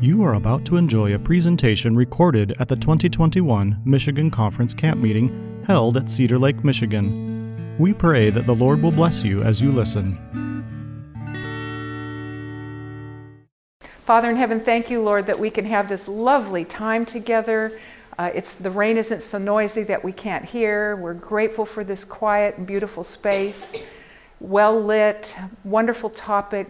[0.00, 5.62] You are about to enjoy a presentation recorded at the 2021 Michigan Conference Camp Meeting
[5.66, 7.76] held at Cedar Lake, Michigan.
[7.78, 10.18] We pray that the Lord will bless you as you listen.
[14.04, 17.80] Father in heaven, thank you, Lord, that we can have this lovely time together.
[18.18, 20.96] Uh, it's the rain isn't so noisy that we can't hear.
[20.96, 23.74] We're grateful for this quiet and beautiful space,
[24.44, 25.34] well lit,
[25.64, 26.68] wonderful topic.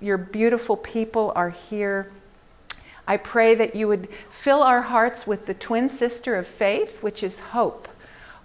[0.00, 2.12] Your beautiful people are here.
[3.06, 7.22] I pray that you would fill our hearts with the twin sister of faith, which
[7.22, 7.88] is hope.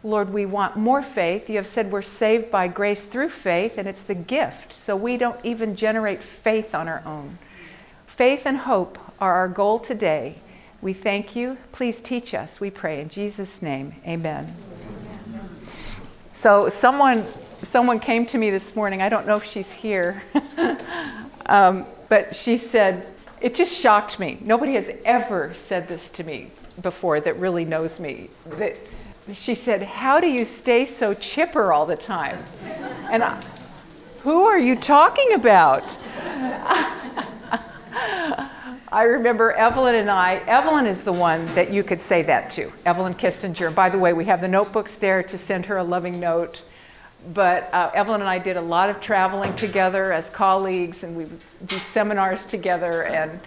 [0.03, 1.49] Lord, we want more faith.
[1.49, 4.73] You have said we're saved by grace through faith, and it's the gift.
[4.73, 7.37] So we don't even generate faith on our own.
[8.07, 10.35] Faith and hope are our goal today.
[10.81, 11.57] We thank you.
[11.71, 13.01] Please teach us, we pray.
[13.01, 14.53] In Jesus' name, amen.
[16.33, 17.27] So, someone,
[17.63, 19.01] someone came to me this morning.
[19.01, 20.21] I don't know if she's here,
[21.45, 23.07] um, but she said,
[23.41, 24.39] it just shocked me.
[24.41, 26.51] Nobody has ever said this to me
[26.81, 28.29] before that really knows me.
[28.57, 28.75] That
[29.33, 32.43] she said, "How do you stay so chipper all the time?"
[33.11, 33.43] And I,
[34.21, 35.97] who are you talking about?
[38.89, 42.71] I remember Evelyn and I, Evelyn is the one that you could say that to,
[42.85, 43.73] Evelyn Kissinger.
[43.73, 46.61] By the way, we have the notebooks there to send her a loving note.
[47.33, 51.27] But uh, Evelyn and I did a lot of traveling together as colleagues, and we
[51.65, 53.39] do seminars together and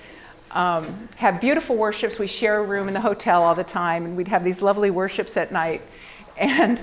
[0.50, 2.18] um, have beautiful worships.
[2.18, 4.90] We share a room in the hotel all the time, and we'd have these lovely
[4.90, 5.82] worships at night.
[6.36, 6.80] And,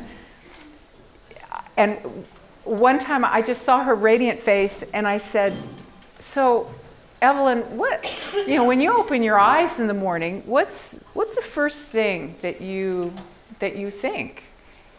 [1.76, 2.26] and
[2.64, 5.54] one time I just saw her radiant face, and I said,
[6.20, 6.72] So,
[7.22, 11.42] Evelyn, what, you know, when you open your eyes in the morning, what's, what's the
[11.42, 13.14] first thing that you,
[13.60, 14.44] that you think?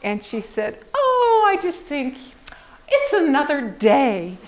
[0.03, 1.08] And she said, Oh,
[1.45, 2.17] I just think
[2.89, 4.39] it's another day.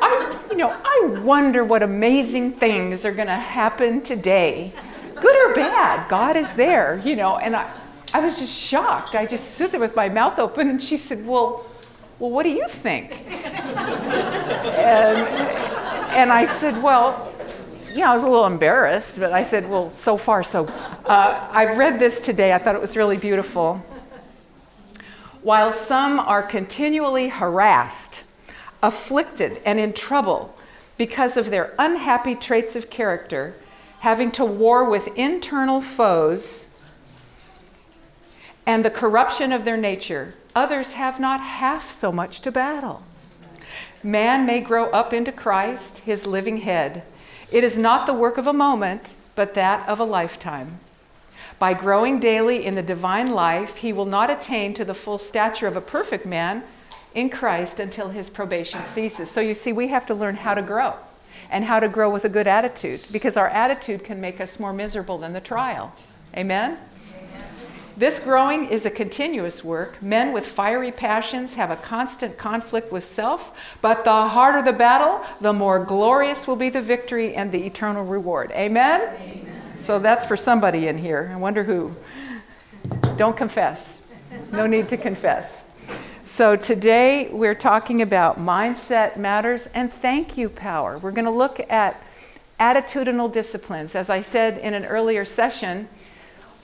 [0.00, 4.72] I, you know, I wonder what amazing things are going to happen today,
[5.14, 6.08] good or bad.
[6.08, 7.38] God is there, you know.
[7.38, 7.70] And I,
[8.14, 9.14] I was just shocked.
[9.14, 11.66] I just stood there with my mouth open, and she said, "Well,
[12.18, 13.26] well, what do you think?" and,
[16.10, 17.32] and I said, "Well."
[17.94, 20.66] Yeah, I was a little embarrassed, but I said, well, so far, so.
[21.06, 22.52] Uh, I read this today.
[22.52, 23.82] I thought it was really beautiful.
[25.48, 28.22] While some are continually harassed,
[28.82, 30.54] afflicted, and in trouble
[30.98, 33.54] because of their unhappy traits of character,
[34.00, 36.66] having to war with internal foes
[38.66, 43.02] and the corruption of their nature, others have not half so much to battle.
[44.02, 47.04] Man may grow up into Christ, his living head.
[47.50, 50.80] It is not the work of a moment, but that of a lifetime.
[51.58, 55.66] By growing daily in the divine life, he will not attain to the full stature
[55.66, 56.62] of a perfect man
[57.14, 59.30] in Christ until his probation ceases.
[59.30, 60.94] So you see, we have to learn how to grow
[61.50, 64.72] and how to grow with a good attitude because our attitude can make us more
[64.72, 65.92] miserable than the trial.
[66.36, 66.78] Amen?
[67.96, 70.00] This growing is a continuous work.
[70.00, 73.50] Men with fiery passions have a constant conflict with self,
[73.82, 78.04] but the harder the battle, the more glorious will be the victory and the eternal
[78.04, 78.52] reward.
[78.52, 79.00] Amen?
[79.00, 79.57] Amen.
[79.88, 81.30] So that's for somebody in here.
[81.32, 81.96] I wonder who.
[83.16, 83.96] Don't confess.
[84.52, 85.64] No need to confess.
[86.26, 90.98] So today we're talking about mindset matters and thank you power.
[90.98, 92.02] We're going to look at
[92.60, 93.94] attitudinal disciplines.
[93.94, 95.88] As I said in an earlier session,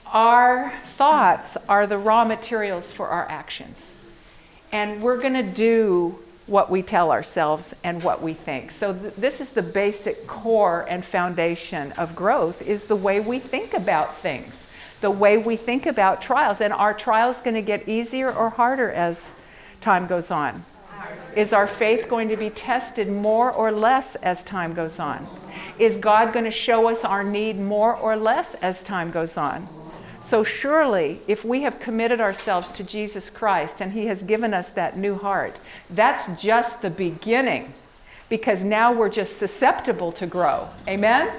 [0.05, 3.79] our thoughts are the raw materials for our actions.
[4.71, 8.71] And we're going to do what we tell ourselves and what we think.
[8.71, 13.39] So th- this is the basic core and foundation of growth is the way we
[13.39, 14.53] think about things,
[15.01, 16.61] the way we think about trials.
[16.61, 19.31] And are trials going to get easier or harder as
[19.81, 20.65] time goes on?
[21.35, 25.27] Is our faith going to be tested more or less as time goes on?
[25.77, 29.67] Is God going to show us our need more or less as time goes on?
[30.25, 34.69] So, surely, if we have committed ourselves to Jesus Christ and He has given us
[34.69, 35.57] that new heart,
[35.91, 37.75] that's just the beginning
[38.27, 40.67] because now we're just susceptible to grow.
[40.87, 41.31] Amen?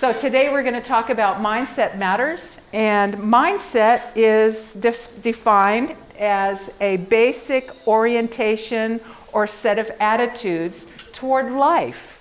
[0.00, 2.56] So, today we're going to talk about mindset matters.
[2.74, 9.00] And mindset is defined as a basic orientation
[9.32, 10.84] or set of attitudes
[11.14, 12.20] toward life.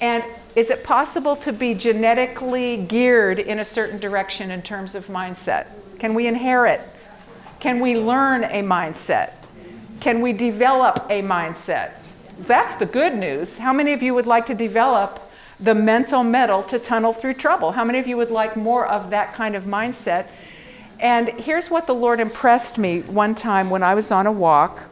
[0.00, 0.22] And
[0.54, 5.66] is it possible to be genetically geared in a certain direction in terms of mindset?
[5.98, 6.80] Can we inherit?
[7.58, 9.34] Can we learn a mindset?
[10.00, 11.92] Can we develop a mindset?
[12.40, 13.56] That's the good news.
[13.56, 17.72] How many of you would like to develop the mental metal to tunnel through trouble?
[17.72, 20.26] How many of you would like more of that kind of mindset?
[20.98, 24.84] And here's what the Lord impressed me one time when I was on a walk.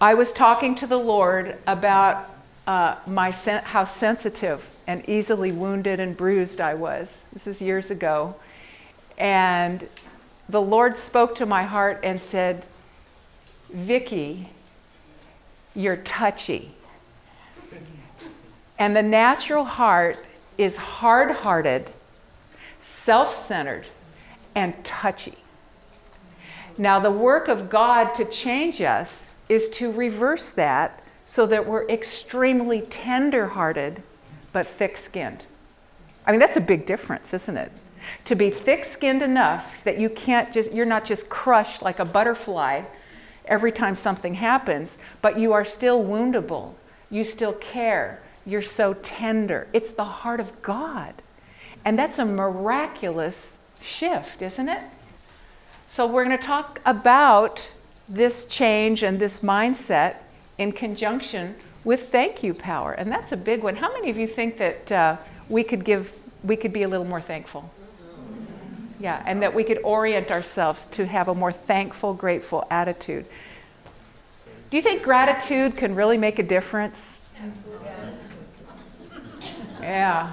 [0.00, 2.31] I was talking to the Lord about
[2.66, 7.24] uh, my sen- how sensitive and easily wounded and bruised I was.
[7.32, 8.36] This is years ago.
[9.18, 9.88] And
[10.48, 12.64] the Lord spoke to my heart and said,
[13.70, 14.50] Vicki,
[15.74, 16.74] you're touchy.
[18.78, 20.18] And the natural heart
[20.58, 21.90] is hard hearted,
[22.82, 23.86] self centered,
[24.54, 25.38] and touchy.
[26.78, 31.02] Now, the work of God to change us is to reverse that
[31.32, 34.02] so that we're extremely tender hearted
[34.52, 35.42] but thick skinned.
[36.26, 37.72] I mean, that's a big difference, isn't it?
[38.26, 42.04] To be thick skinned enough that you can't just, you're not just crushed like a
[42.04, 42.82] butterfly
[43.46, 46.74] every time something happens, but you are still woundable.
[47.08, 48.20] You still care.
[48.44, 49.68] You're so tender.
[49.72, 51.14] It's the heart of God.
[51.82, 54.82] And that's a miraculous shift, isn't it?
[55.88, 57.72] So, we're going to talk about
[58.06, 60.16] this change and this mindset
[60.58, 61.54] in conjunction
[61.84, 62.92] with thank you power.
[62.92, 63.76] And that's a big one.
[63.76, 65.16] How many of you think that uh,
[65.48, 66.12] we could give,
[66.44, 67.70] we could be a little more thankful?
[69.00, 73.26] Yeah, and that we could orient ourselves to have a more thankful, grateful attitude.
[74.70, 77.20] Do you think gratitude can really make a difference?
[79.80, 80.32] Yeah.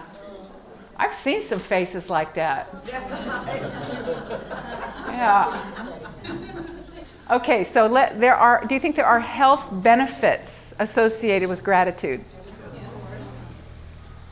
[0.95, 2.67] I've seen some faces like that.
[5.07, 5.65] Yeah.
[7.29, 12.23] Okay, so let, there are, do you think there are health benefits associated with gratitude?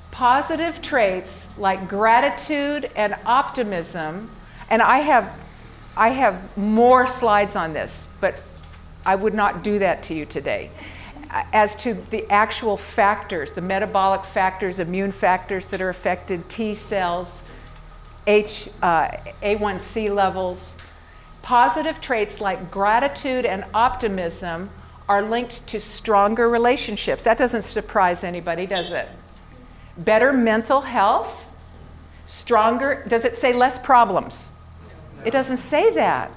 [0.09, 4.31] Positive traits like gratitude and optimism,
[4.71, 5.31] and I have,
[5.95, 8.39] I have more slides on this, but
[9.05, 10.71] I would not do that to you today
[11.29, 17.43] as to the actual factors, the metabolic factors, immune factors that are affected, T cells,
[18.25, 19.09] H, uh,
[19.43, 20.73] A1C levels,
[21.47, 24.69] positive traits like gratitude and optimism
[25.07, 27.23] are linked to stronger relationships.
[27.23, 29.07] That doesn't surprise anybody, does it?
[29.97, 31.33] Better mental health,
[32.27, 34.49] stronger, does it say less problems?
[35.23, 36.35] It doesn't say that.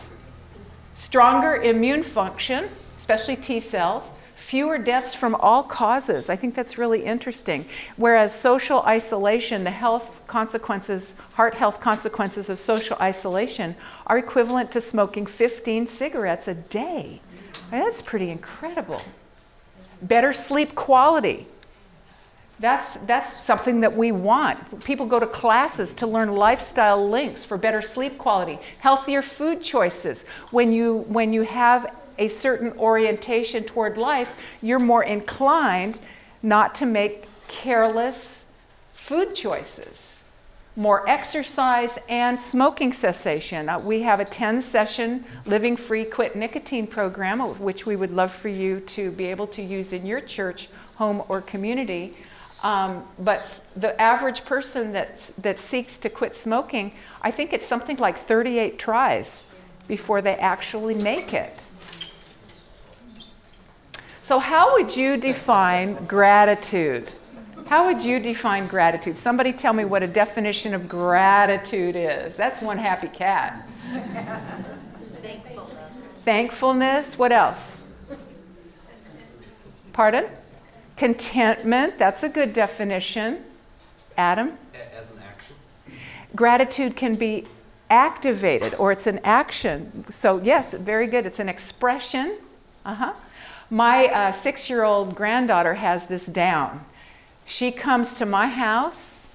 [0.96, 2.68] Stronger immune function,
[3.00, 4.04] especially T cells,
[4.50, 6.28] fewer deaths from all causes.
[6.28, 7.66] I think that's really interesting.
[7.96, 13.76] Whereas social isolation, the health consequences, heart health consequences of social isolation,
[14.08, 17.20] are equivalent to smoking 15 cigarettes a day.
[17.70, 19.00] that's pretty incredible.
[20.02, 21.46] Better sleep quality.
[22.58, 24.82] That's, that's something that we want.
[24.82, 30.24] People go to classes to learn lifestyle links for better sleep quality, healthier food choices.
[30.50, 34.30] When you, when you have a certain orientation toward life,
[34.62, 35.98] you're more inclined
[36.42, 38.44] not to make careless
[38.92, 40.06] food choices.
[40.76, 43.68] More exercise and smoking cessation.
[43.68, 48.32] Uh, we have a 10 session Living Free Quit Nicotine program, which we would love
[48.32, 52.16] for you to be able to use in your church, home, or community.
[52.62, 53.42] Um, but
[53.74, 58.78] the average person that, that seeks to quit smoking, I think it's something like 38
[58.78, 59.44] tries
[59.88, 61.58] before they actually make it.
[64.30, 67.10] So, how would you define gratitude?
[67.66, 69.18] How would you define gratitude?
[69.18, 72.36] Somebody tell me what a definition of gratitude is.
[72.36, 73.68] That's one happy cat.
[75.20, 75.94] Thankfulness.
[76.24, 77.18] Thankfulness.
[77.18, 77.82] What else?
[79.92, 80.26] Pardon?
[80.96, 81.98] Contentment.
[81.98, 83.42] That's a good definition.
[84.16, 84.56] Adam?
[84.96, 85.56] As an action.
[86.36, 87.48] Gratitude can be
[87.90, 90.04] activated or it's an action.
[90.08, 91.26] So, yes, very good.
[91.26, 92.36] It's an expression.
[92.84, 93.12] Uh huh.
[93.70, 96.84] My uh, six year old granddaughter has this down.
[97.46, 99.26] She comes to my house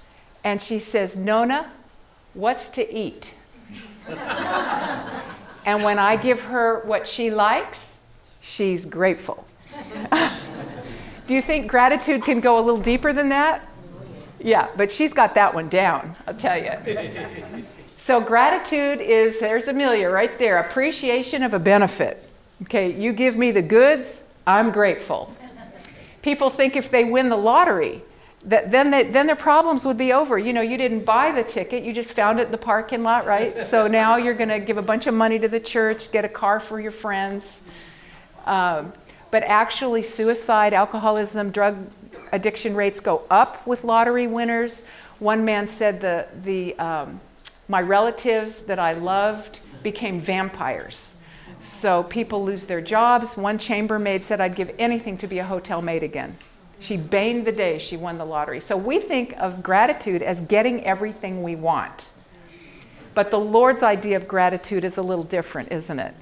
[0.44, 1.72] and she says, Nona,
[2.34, 3.30] what's to eat?
[4.06, 7.96] and when I give her what she likes,
[8.42, 9.46] she's grateful.
[11.26, 13.68] Do you think gratitude can go a little deeper than that?
[14.38, 17.64] Yeah, but she's got that one down, I'll tell you.
[17.98, 22.30] So, gratitude is there's Amelia right there appreciation of a benefit.
[22.62, 25.34] Okay, you give me the goods, I'm grateful.
[26.22, 28.02] People think if they win the lottery,
[28.44, 30.38] that then, they, then their problems would be over.
[30.38, 33.26] You know, you didn't buy the ticket, you just found it in the parking lot,
[33.26, 33.66] right?
[33.66, 36.28] So now you're going to give a bunch of money to the church, get a
[36.28, 37.60] car for your friends.
[38.44, 38.92] Um,
[39.32, 41.90] but actually, suicide, alcoholism, drug
[42.32, 44.82] addiction rates go up with lottery winners.
[45.18, 47.20] One man said the, the, um,
[47.68, 51.08] my relatives that I loved became vampires.
[51.76, 53.36] So people lose their jobs.
[53.36, 56.36] One chambermaid said, I'd give anything to be a hotel maid again.
[56.80, 58.60] She baned the day she won the lottery.
[58.60, 62.04] So we think of gratitude as getting everything we want.
[63.14, 66.14] But the Lord's idea of gratitude is a little different, isn't it?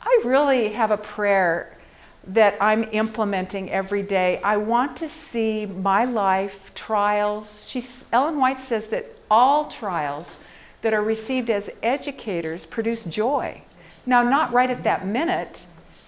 [0.00, 1.76] I really have a prayer
[2.26, 4.40] that I'm implementing every day.
[4.42, 7.64] I want to see my life trials.
[7.66, 10.26] She's, Ellen White says that all trials
[10.82, 13.62] that are received as educators produce joy.
[14.06, 15.58] Now, not right at that minute,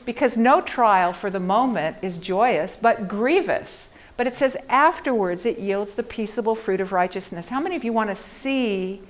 [0.04, 3.88] because no trial for the moment is joyous, but grievous.
[4.16, 7.48] But it says afterwards it yields the peaceable fruit of righteousness.
[7.48, 9.02] How many of you want to see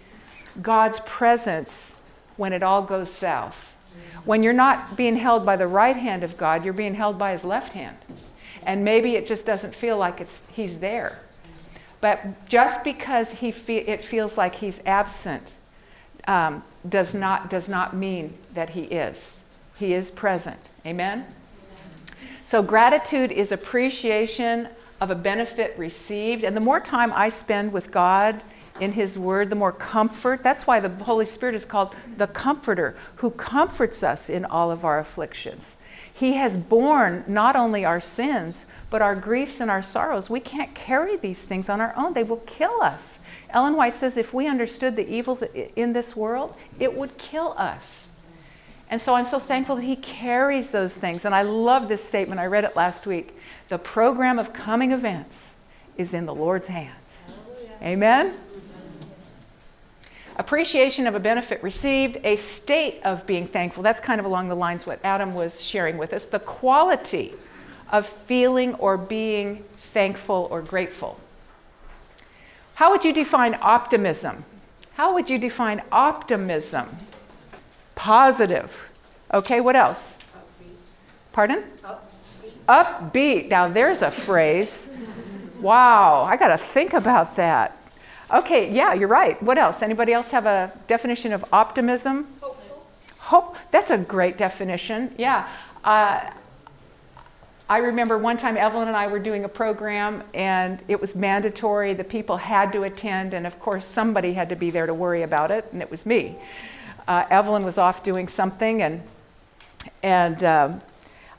[0.60, 1.94] God's presence
[2.36, 3.56] when it all goes south?
[4.24, 7.32] When you're not being held by the right hand of God, you're being held by
[7.32, 7.96] his left hand.
[8.62, 11.18] And maybe it just doesn't feel like it's, he's there.
[12.00, 15.52] But just because he fe- it feels like he's absent
[16.26, 19.40] um, does, not, does not mean that he is.
[19.76, 20.60] He is present.
[20.86, 21.26] Amen?
[22.44, 24.68] So, gratitude is appreciation
[25.00, 26.44] of a benefit received.
[26.44, 28.40] And the more time I spend with God
[28.78, 30.42] in His Word, the more comfort.
[30.42, 34.84] That's why the Holy Spirit is called the Comforter, who comforts us in all of
[34.84, 35.74] our afflictions.
[36.22, 40.30] He has borne not only our sins, but our griefs and our sorrows.
[40.30, 43.18] We can't carry these things on our own, they will kill us.
[43.50, 45.42] Ellen White says if we understood the evils
[45.74, 48.06] in this world, it would kill us.
[48.88, 51.24] And so I'm so thankful that he carries those things.
[51.24, 52.40] And I love this statement.
[52.40, 53.36] I read it last week.
[53.68, 55.54] The program of coming events
[55.96, 57.24] is in the Lord's hands.
[57.82, 58.38] Amen?
[60.42, 63.80] Appreciation of a benefit received, a state of being thankful.
[63.80, 66.24] That's kind of along the lines what Adam was sharing with us.
[66.24, 67.34] The quality
[67.92, 71.20] of feeling or being thankful or grateful.
[72.74, 74.44] How would you define optimism?
[74.94, 76.88] How would you define optimism?
[77.94, 78.74] Positive.
[79.32, 80.18] Okay, what else?
[80.34, 80.74] Upbeat.
[81.32, 81.64] Pardon?
[81.84, 83.12] Upbeat.
[83.12, 83.48] Upbeat.
[83.48, 84.88] Now there's a phrase.
[85.60, 87.78] Wow, I got to think about that.
[88.32, 89.40] Okay, yeah, you're right.
[89.42, 89.82] What else?
[89.82, 92.26] Anybody else have a definition of optimism?
[92.40, 92.86] Hopeful.
[93.18, 93.56] Hope.
[93.70, 95.14] That's a great definition.
[95.18, 95.48] Yeah.
[95.84, 96.30] Uh,
[97.68, 101.94] I remember one time Evelyn and I were doing a program and it was mandatory.
[101.94, 105.22] The people had to attend, and of course, somebody had to be there to worry
[105.22, 106.36] about it, and it was me.
[107.06, 109.02] Uh, Evelyn was off doing something, and,
[110.02, 110.82] and um,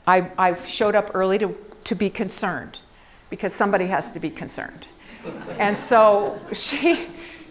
[0.06, 2.78] I, I showed up early to, to be concerned
[3.30, 4.86] because somebody has to be concerned.
[5.58, 7.06] And so she,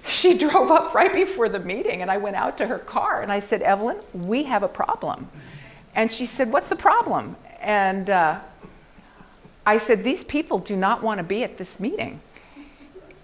[0.08, 3.32] she drove up right before the meeting, and I went out to her car and
[3.32, 5.30] I said, Evelyn, we have a problem.
[5.96, 7.36] And she said, What's the problem?
[7.62, 8.40] And uh,
[9.66, 12.22] I said, These people do not want to be at this meeting.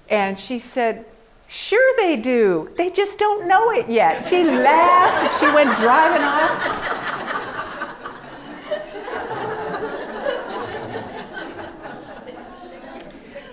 [0.10, 1.06] And she said,
[1.48, 2.70] Sure, they do.
[2.78, 4.28] They just don't know it yet.
[4.28, 7.39] She laughed and she went driving off.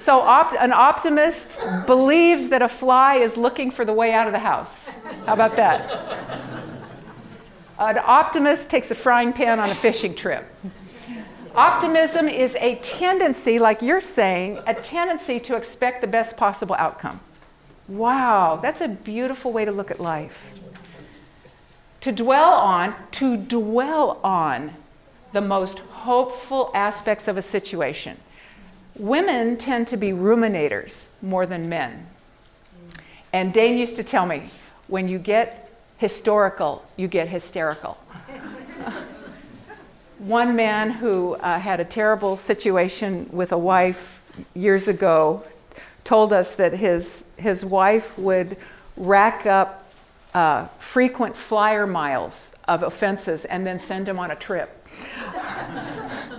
[0.07, 4.33] So, op- an optimist believes that a fly is looking for the way out of
[4.33, 4.91] the house.
[5.27, 5.91] How about that?
[7.81, 10.47] An optimist takes a frying pan on a fishing trip.
[11.57, 17.19] Optimism is a tendency, like you're saying, a tendency to expect the best possible outcome.
[17.89, 20.39] Wow, that's a beautiful way to look at life.
[22.03, 24.71] To dwell on, to dwell on
[25.33, 28.19] the most hopeful aspects of a situation.
[28.99, 32.07] Women tend to be ruminators more than men.
[33.33, 34.51] And Dane used to tell me
[34.89, 37.99] when you get historical, you get hysterical
[40.19, 44.23] one man who uh, had a terrible situation with a wife
[44.55, 45.45] years ago
[46.05, 48.57] told us that his, his wife would
[48.97, 49.85] rack up
[50.35, 54.87] uh, frequent flyer miles of offenses and then send him on a trip.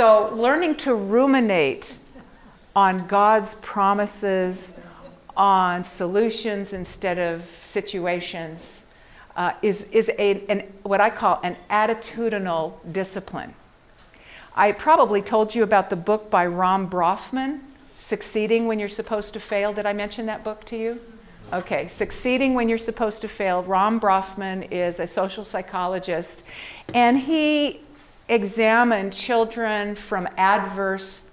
[0.00, 1.94] so, learning to ruminate
[2.74, 4.72] on God's promises,
[5.36, 8.62] on solutions instead of situations,
[9.36, 13.52] uh, is, is a, an, what I call an attitudinal discipline.
[14.56, 17.60] I probably told you about the book by Rom Brafman,
[18.00, 19.74] Succeeding When You're Supposed to Fail.
[19.74, 20.98] Did I mention that book to you?
[21.52, 23.62] Okay, Succeeding When You're Supposed to Fail.
[23.64, 26.42] Rom Brafman is a social psychologist,
[26.94, 27.82] and he
[28.30, 31.24] examined children from adverse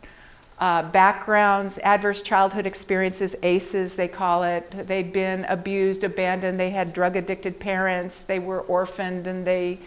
[0.59, 4.87] uh, backgrounds, adverse childhood experiences, ACEs, they call it.
[4.87, 9.79] They'd been abused, abandoned, they had drug addicted parents, they were orphaned, and they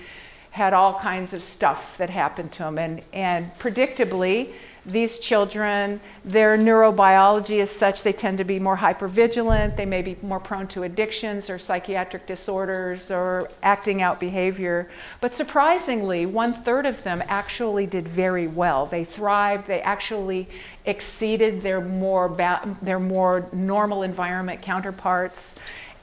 [0.52, 2.78] had all kinds of stuff that happened to them.
[2.78, 4.52] And, and predictably,
[4.86, 10.16] these children, their neurobiology is such they tend to be more hypervigilant, they may be
[10.22, 14.90] more prone to addictions or psychiatric disorders or acting out behavior.
[15.20, 18.86] But surprisingly, one third of them actually did very well.
[18.86, 20.48] They thrived, they actually
[20.86, 22.34] exceeded their more,
[22.80, 25.54] their more normal environment counterparts.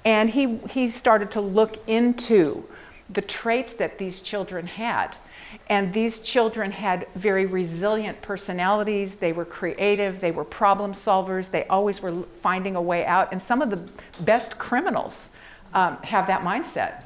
[0.05, 2.63] And he, he started to look into
[3.09, 5.15] the traits that these children had
[5.69, 9.15] And these children had very resilient personalities.
[9.15, 10.21] They were creative.
[10.21, 11.51] They were problem solvers.
[11.51, 13.33] They always were finding a way out.
[13.33, 13.81] And some of the
[14.21, 15.29] best criminals
[15.73, 17.03] um, have that mindset.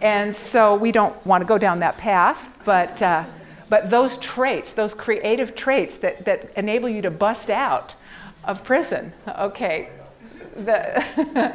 [0.00, 3.24] And so we don't want to go down that path, but, uh,
[3.68, 7.94] but those traits, those creative traits that, that enable you to bust out
[8.44, 9.90] of prison, okay.
[10.56, 11.04] The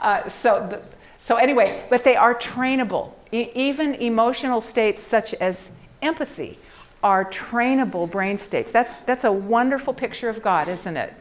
[0.00, 0.82] uh, so, the,
[1.22, 3.12] so anyway, but they are trainable.
[3.34, 6.56] E- even emotional states such as empathy
[7.02, 8.70] are trainable brain states.
[8.70, 11.12] That's, that's a wonderful picture of God, isn't it?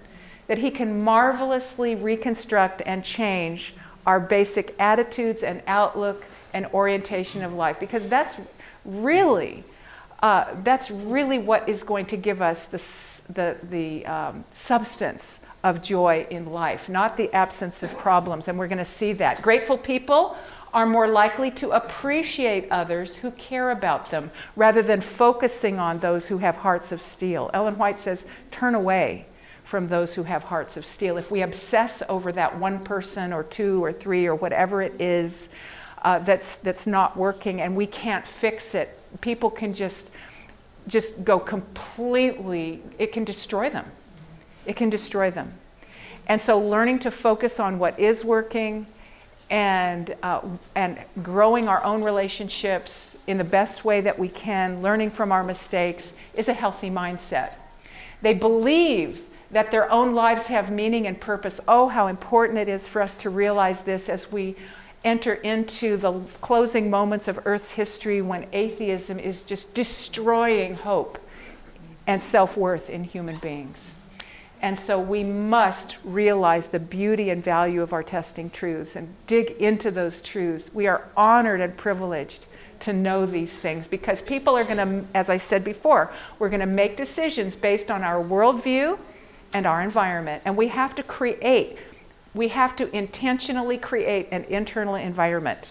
[0.47, 3.73] That He can marvelously reconstruct and change
[4.05, 8.35] our basic attitudes and outlook and orientation of life because that's
[8.85, 9.63] really
[10.21, 12.81] uh, that's really what is going to give us the,
[13.33, 18.47] the, the um, substance of joy in life, not the absence of problems.
[18.47, 19.41] And we're going to see that.
[19.41, 20.37] Grateful people
[20.73, 26.27] are more likely to appreciate others who care about them rather than focusing on those
[26.27, 27.51] who have hearts of steel.
[27.53, 29.27] Ellen White says, turn away
[29.63, 31.17] from those who have hearts of steel.
[31.17, 35.49] If we obsess over that one person or two or three or whatever it is,
[36.01, 38.99] uh, that's, that's not working and we can't fix it.
[39.21, 40.09] People can just,
[40.87, 43.85] just go completely, it can destroy them.
[44.65, 45.53] It can destroy them.
[46.25, 48.87] And so learning to focus on what is working
[49.49, 50.41] and, uh,
[50.75, 55.43] and growing our own relationships in the best way that we can, learning from our
[55.43, 57.53] mistakes, is a healthy mindset.
[58.21, 59.21] They believe
[59.51, 61.59] that their own lives have meaning and purpose.
[61.67, 64.55] Oh, how important it is for us to realize this as we
[65.03, 71.19] enter into the closing moments of Earth's history when atheism is just destroying hope
[72.07, 73.91] and self worth in human beings.
[74.63, 79.51] And so we must realize the beauty and value of our testing truths and dig
[79.59, 80.73] into those truths.
[80.73, 82.45] We are honored and privileged
[82.79, 86.61] to know these things because people are going to, as I said before, we're going
[86.61, 88.97] to make decisions based on our worldview
[89.53, 90.41] and our environment.
[90.45, 91.77] And we have to create
[92.33, 95.69] we have to intentionally create an internal environment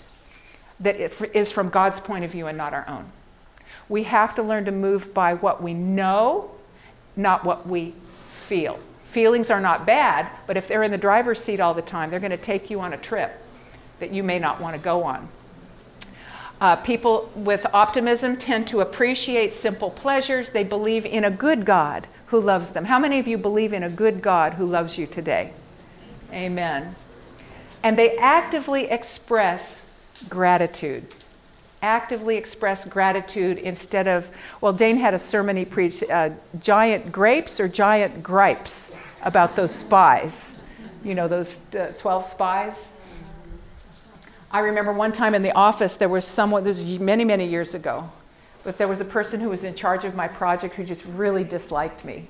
[0.78, 0.94] that
[1.36, 3.10] is from God's point of view and not our own.
[3.88, 6.52] We have to learn to move by what we know,
[7.16, 7.94] not what we
[8.52, 8.78] feel.
[9.12, 12.20] Feelings are not bad, but if they're in the driver's seat all the time, they're
[12.20, 13.32] going to take you on a trip
[13.98, 15.30] that you may not want to go on.
[16.60, 20.50] Uh, people with optimism tend to appreciate simple pleasures.
[20.50, 22.84] They believe in a good God who loves them.
[22.84, 25.54] How many of you believe in a good God who loves you today?
[26.30, 26.94] Amen.
[27.82, 29.86] And they actively express
[30.28, 31.06] gratitude.
[31.82, 34.28] Actively express gratitude instead of,
[34.60, 38.92] well, Dane had a sermon he preached uh, giant grapes or giant gripes
[39.22, 40.56] about those spies.
[41.04, 42.76] You know, those uh, 12 spies.
[44.52, 47.74] I remember one time in the office, there was someone, this was many, many years
[47.74, 48.10] ago,
[48.64, 51.42] but there was a person who was in charge of my project who just really
[51.42, 52.28] disliked me.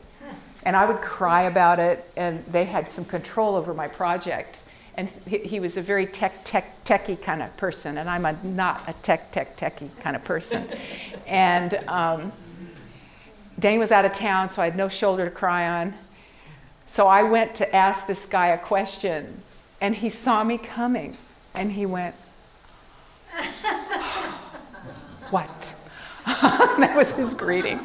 [0.65, 4.57] And I would cry about it, and they had some control over my project.
[4.97, 8.33] And he, he was a very tech, tech, techie kind of person, and I'm a,
[8.43, 10.69] not a tech, tech, techie kind of person.
[11.27, 12.33] and um,
[13.59, 15.95] Dane was out of town, so I had no shoulder to cry on.
[16.87, 19.43] So I went to ask this guy a question,
[19.81, 21.17] and he saw me coming,
[21.55, 22.15] and he went,
[25.31, 25.75] What?
[26.27, 27.81] that was his greeting.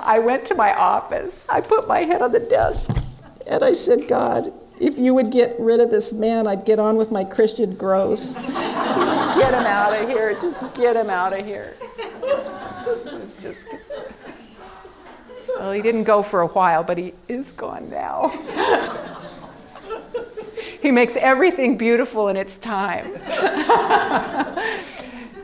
[0.00, 1.44] I went to my office.
[1.48, 2.90] I put my head on the desk
[3.46, 6.96] and I said, God, if you would get rid of this man, I'd get on
[6.96, 8.22] with my Christian growth.
[8.22, 8.34] just
[9.38, 10.38] get him out of here.
[10.40, 11.76] Just get him out of here.
[13.40, 13.66] Just.
[15.58, 18.28] Well, he didn't go for a while, but he is gone now.
[20.80, 23.12] he makes everything beautiful in its time.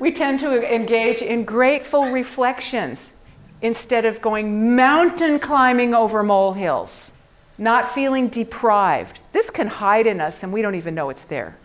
[0.01, 3.13] we tend to engage in grateful reflections
[3.61, 7.11] instead of going mountain climbing over molehills,
[7.57, 9.21] not feeling deprived.
[9.33, 11.57] This can hide in us and we don't even know it's there.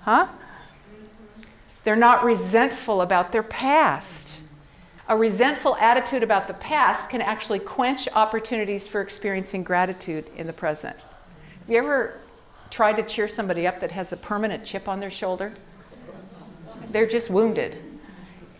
[0.00, 0.28] Huh?
[1.84, 4.28] They're not resentful about their past.
[5.08, 10.52] A resentful attitude about the past can actually quench opportunities for experiencing gratitude in the
[10.52, 10.96] present.
[10.96, 12.18] Have you ever
[12.70, 15.52] tried to cheer somebody up that has a permanent chip on their shoulder?
[16.90, 17.82] They're just wounded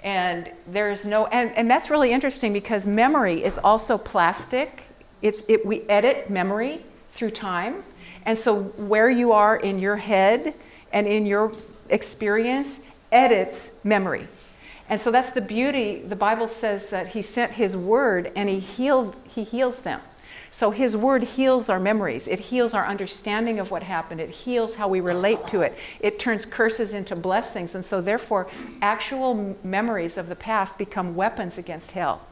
[0.06, 4.84] and there's no and, and that's really interesting because memory is also plastic
[5.26, 6.84] it's, it, we edit memory
[7.14, 7.82] through time
[8.24, 10.54] and so where you are in your head
[10.92, 11.52] and in your
[11.88, 12.78] experience
[13.12, 14.28] edits memory
[14.88, 18.60] and so that's the beauty the bible says that he sent his word and he
[18.60, 20.00] healed he heals them
[20.56, 22.26] So His Word heals our memories.
[22.26, 24.22] It heals our understanding of what happened.
[24.22, 25.76] It heals how we relate to it.
[26.00, 27.74] It turns curses into blessings.
[27.74, 28.48] And so, therefore,
[28.80, 32.22] actual memories of the past become weapons against hell.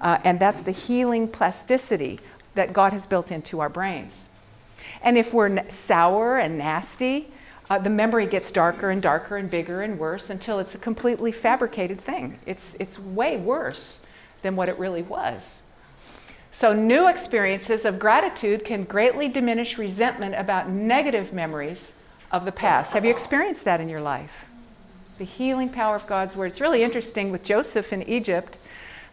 [0.00, 2.20] Uh, and that's the healing plasticity
[2.54, 4.14] that God has built into our brains.
[5.02, 7.32] And if we're sour and nasty,
[7.68, 11.30] uh, the memory gets darker and darker and bigger and worse until it's a completely
[11.30, 12.38] fabricated thing.
[12.44, 14.00] It's, it's way worse
[14.42, 15.60] than what it really was.
[16.52, 21.92] So, new experiences of gratitude can greatly diminish resentment about negative memories
[22.32, 22.92] of the past.
[22.92, 24.44] Have you experienced that in your life?
[25.18, 26.46] The healing power of God's Word.
[26.46, 28.56] It's really interesting with Joseph in Egypt.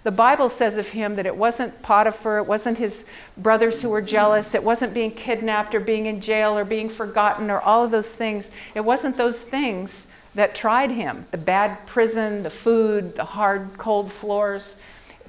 [0.03, 3.03] The Bible says of him that it wasn't Potiphar, it wasn't his
[3.35, 7.49] brothers who were jealous, it wasn't being kidnapped or being in jail or being forgotten
[7.49, 8.47] or all of those things.
[8.73, 14.11] It wasn't those things that tried him the bad prison, the food, the hard, cold
[14.11, 14.75] floors.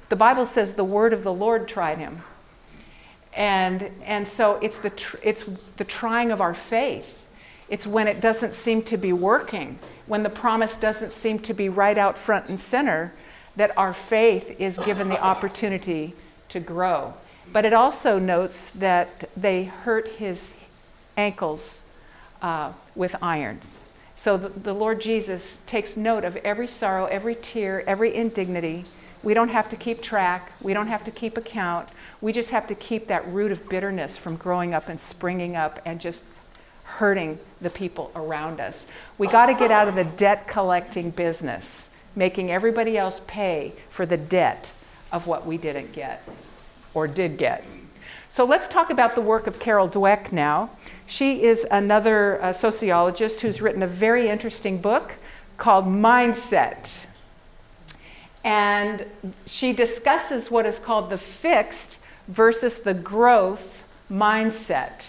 [0.09, 2.21] The Bible says the word of the Lord tried him.
[3.33, 4.91] And, and so it's the,
[5.23, 5.43] it's
[5.77, 7.05] the trying of our faith.
[7.69, 9.77] It's when it doesn't seem to be working,
[10.07, 13.13] when the promise doesn't seem to be right out front and center,
[13.55, 16.13] that our faith is given the opportunity
[16.49, 17.13] to grow.
[17.51, 20.53] But it also notes that they hurt his
[21.17, 21.81] ankles
[22.41, 23.81] uh, with irons.
[24.15, 28.85] So the, the Lord Jesus takes note of every sorrow, every tear, every indignity
[29.21, 30.51] we don't have to keep track.
[30.61, 31.89] We don't have to keep account.
[32.21, 35.79] We just have to keep that root of bitterness from growing up and springing up
[35.85, 36.23] and just
[36.83, 38.85] hurting the people around us.
[39.17, 41.88] We got to get out of the debt collecting business,
[42.19, 44.67] making everybody else pay for the debt
[45.11, 46.21] of what we didn't get
[46.93, 47.63] or did get.
[48.29, 50.69] So let's talk about the work of Carol Dweck now.
[51.07, 55.13] She is another uh, sociologist who's written a very interesting book
[55.57, 56.89] called Mindset
[58.43, 59.05] and
[59.45, 65.01] she discusses what is called the fixed versus the growth mindset.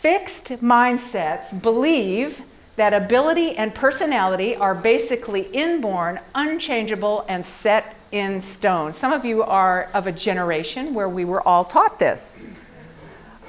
[0.00, 2.42] Fixed mindsets believe
[2.76, 8.94] that ability and personality are basically inborn, unchangeable, and set in stone.
[8.94, 12.46] Some of you are of a generation where we were all taught this.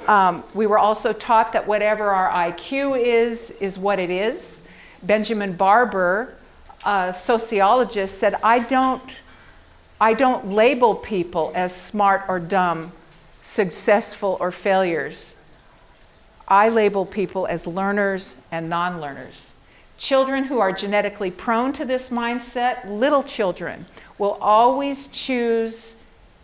[0.08, 4.62] Um, we were also taught that whatever our IQ is, is what it is.
[5.02, 6.36] Benjamin Barber
[6.86, 9.02] a sociologist said, I don't,
[10.00, 12.92] I don't label people as smart or dumb,
[13.44, 15.35] successful or failures.
[16.48, 19.52] I label people as learners and non learners.
[19.98, 23.86] Children who are genetically prone to this mindset, little children,
[24.18, 25.94] will always choose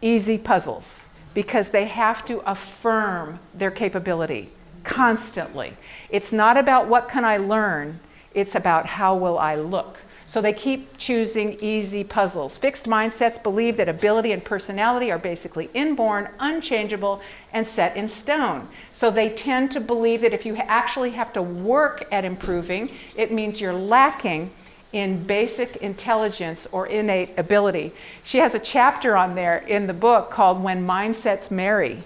[0.01, 4.49] easy puzzles because they have to affirm their capability
[4.83, 5.77] constantly.
[6.09, 7.99] It's not about what can I learn,
[8.33, 9.97] it's about how will I look.
[10.31, 12.55] So they keep choosing easy puzzles.
[12.55, 18.69] Fixed mindsets believe that ability and personality are basically inborn, unchangeable, and set in stone.
[18.93, 23.33] So they tend to believe that if you actually have to work at improving, it
[23.33, 24.51] means you're lacking
[24.93, 27.93] in basic intelligence or innate ability.
[28.23, 32.03] She has a chapter on there in the book called When Mindsets Marry.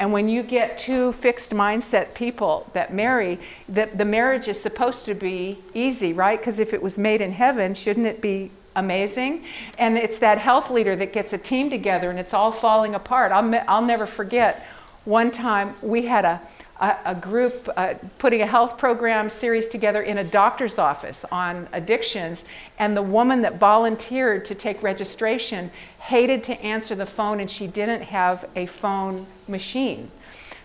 [0.00, 5.04] And when you get two fixed mindset people that marry, the, the marriage is supposed
[5.04, 6.38] to be easy, right?
[6.38, 9.44] Because if it was made in heaven, shouldn't it be amazing?
[9.76, 13.30] And it's that health leader that gets a team together and it's all falling apart.
[13.30, 14.66] I'll, I'll never forget
[15.04, 16.40] one time we had a,
[16.80, 21.68] a, a group uh, putting a health program series together in a doctor's office on
[21.72, 22.44] addictions,
[22.78, 27.66] and the woman that volunteered to take registration hated to answer the phone and she
[27.66, 30.10] didn't have a phone machine.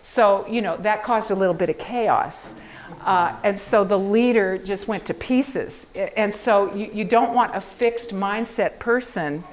[0.04, 2.56] So, you know, that caused a little bit of chaos.
[3.02, 5.88] Uh, and so the leader just went to pieces.
[6.16, 9.44] And so you, you don't want a fixed mindset person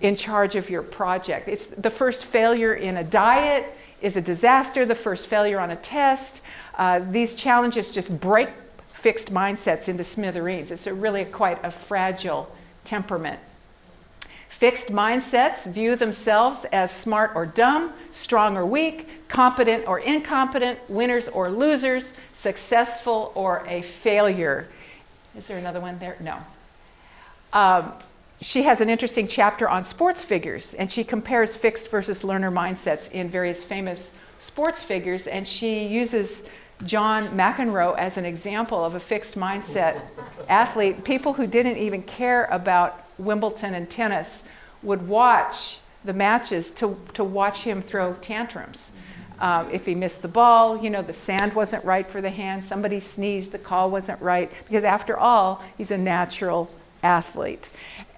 [0.00, 1.48] in charge of your project.
[1.48, 5.76] It's the first failure in a diet is a disaster, the first failure on a
[5.76, 6.40] test.
[6.76, 8.48] Uh, these challenges just break
[8.94, 10.70] fixed mindsets into smithereens.
[10.70, 13.40] It's a really quite a fragile temperament.
[14.48, 21.28] Fixed mindsets view themselves as smart or dumb, strong or weak, competent or incompetent, winners
[21.28, 24.68] or losers, successful or a failure.
[25.36, 26.16] Is there another one there?
[26.20, 26.38] No.
[27.52, 27.92] Um,
[28.40, 33.10] she has an interesting chapter on sports figures, and she compares fixed versus learner mindsets
[33.10, 36.42] in various famous sports figures, and she uses
[36.84, 40.00] John McEnroe as an example of a fixed mindset
[40.48, 41.04] athlete.
[41.04, 44.42] People who didn't even care about Wimbledon and tennis
[44.82, 48.92] would watch the matches to, to watch him throw tantrums.
[49.38, 52.64] Um, if he missed the ball, you know, the sand wasn't right for the hand,
[52.64, 56.70] somebody sneezed, the call wasn't right, because after all, he's a natural
[57.02, 57.68] athlete.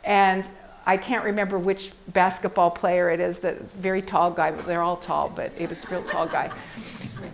[0.04, 0.44] And
[0.84, 5.28] I can't remember which basketball player it is, the very tall guy, they're all tall,
[5.28, 6.50] but it was a real tall guy.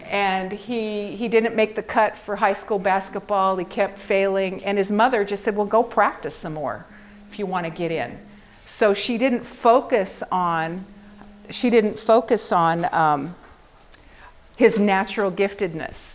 [0.05, 4.77] And he, he didn't make the cut for high school basketball, he kept failing, and
[4.77, 6.85] his mother just said, Well, go practice some more
[7.31, 8.19] if you want to get in.
[8.67, 10.85] So she didn't focus on,
[11.51, 13.35] she didn't focus on um,
[14.57, 16.15] his natural giftedness.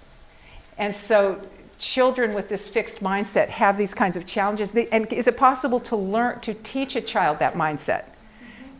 [0.77, 1.41] And so
[1.83, 4.71] children with this fixed mindset have these kinds of challenges.
[4.91, 8.05] And is it possible to learn to teach a child that mindset?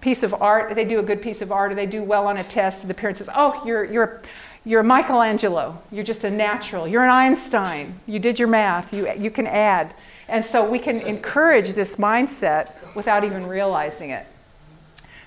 [0.01, 2.37] Piece of art, they do a good piece of art, or they do well on
[2.37, 4.21] a test, the parent says, "Oh, you're you're
[4.65, 5.81] you're Michelangelo.
[5.91, 6.87] You're just a natural.
[6.87, 7.99] You're an Einstein.
[8.05, 8.93] You did your math.
[8.93, 9.93] You you can add."
[10.27, 14.25] And so we can encourage this mindset without even realizing it.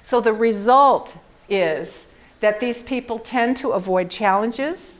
[0.05, 1.15] So the result
[1.49, 1.91] is
[2.41, 4.95] that these people tend to avoid challenges.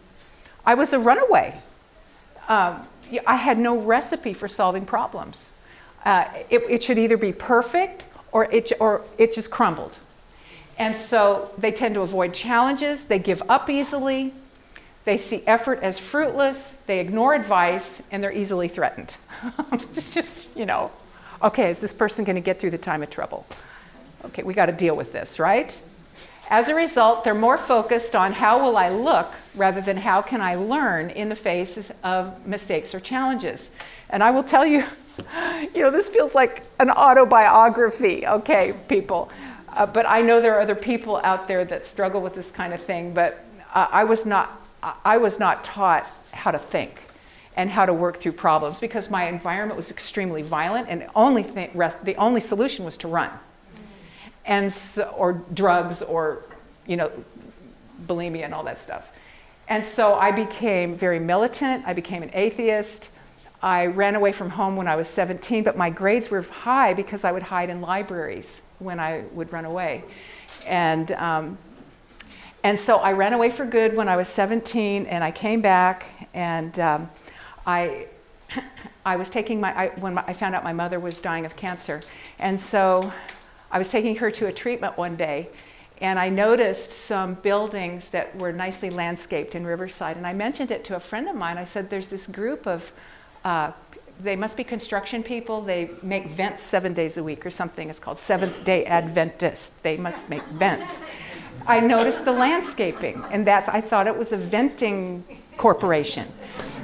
[0.65, 1.61] I was a runaway
[2.49, 2.87] um,
[3.27, 5.37] I had no recipe for solving problems.
[6.05, 9.93] Uh, it, it, should either be perfect or it, or it just crumbled.
[10.79, 14.33] And so they tend to avoid challenges, they give up easily,
[15.05, 19.13] they see effort as fruitless, they ignore advice, and they're easily threatened.
[19.97, 20.91] it's just, you know,
[21.43, 23.47] okay, is this person going to get through the time of trouble?
[24.27, 25.81] Okay, we got to deal with this, right?
[26.49, 30.41] As a result, they're more focused on how will I look rather than how can
[30.41, 33.71] I learn in the face of mistakes or challenges.
[34.11, 34.85] And I will tell you,
[35.75, 39.29] you know, this feels like an autobiography, okay, people.
[39.71, 42.73] Uh, but I know there are other people out there that struggle with this kind
[42.73, 44.63] of thing, but uh, I, was not,
[45.05, 47.01] I was not taught how to think
[47.57, 52.05] and how to work through problems because my environment was extremely violent and only, rest,
[52.05, 53.31] the only solution was to run
[54.47, 56.45] and so, or drugs or
[56.87, 57.11] you know
[58.07, 59.05] bulimia and all that stuff.
[59.69, 61.85] And so I became very militant.
[61.87, 63.09] I became an atheist.
[63.63, 67.25] I ran away from home when I was 17, but my grades were high because
[67.25, 70.05] I would hide in libraries when I would run away.
[70.67, 71.59] And, um,
[72.63, 76.29] and so I ran away for good when I was 17, and I came back,
[76.35, 77.11] and um,
[77.67, 78.07] I,
[79.05, 81.57] I was taking my, I, when my, I found out my mother was dying of
[81.57, 82.03] cancer.
[82.39, 83.13] And so
[83.71, 85.49] I was taking her to a treatment one day,
[86.01, 90.17] and I noticed some buildings that were nicely landscaped in Riverside.
[90.17, 91.59] And I mentioned it to a friend of mine.
[91.59, 92.83] I said, There's this group of,
[93.45, 93.73] uh,
[94.21, 95.63] they must be construction people.
[95.63, 97.91] They make vents seven days a week or something.
[97.91, 99.73] It's called Seventh day Adventist.
[99.83, 101.03] They must make vents.
[101.67, 105.25] I noticed the landscaping, and that's, I thought it was a venting
[105.57, 106.31] corporation.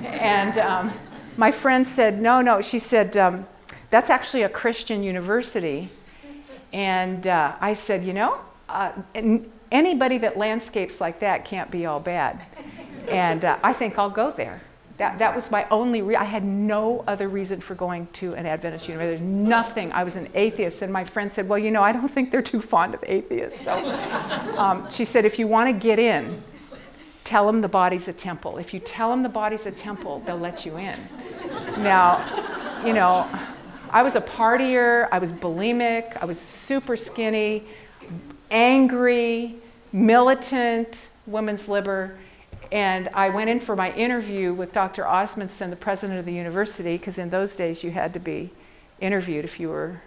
[0.02, 0.92] And um,
[1.36, 2.60] my friend said, No, no.
[2.60, 3.46] She said, um,
[3.90, 5.90] That's actually a Christian university
[6.72, 8.92] and uh, I said, you know, uh,
[9.70, 12.42] anybody that landscapes like that can't be all bad.
[13.08, 14.62] And uh, I think I'll go there.
[14.98, 18.46] That, that was my only, re- I had no other reason for going to an
[18.46, 19.16] Adventist university.
[19.16, 19.90] There's nothing.
[19.92, 20.82] I was an atheist.
[20.82, 23.64] And my friend said, well, you know, I don't think they're too fond of atheists.
[23.64, 23.72] So
[24.56, 26.42] um, she said, if you want to get in,
[27.24, 28.58] tell them the body's a temple.
[28.58, 30.98] If you tell them the body's a temple, they'll let you in.
[31.78, 33.28] Now, you know,
[33.92, 37.64] I was a partier, I was bulimic, I was super skinny,
[38.50, 39.56] angry,
[39.92, 42.16] militant, women's liber.
[42.70, 45.06] And I went in for my interview with Dr.
[45.06, 48.50] Osmondson, the president of the university, because in those days you had to be
[48.98, 50.00] interviewed if you were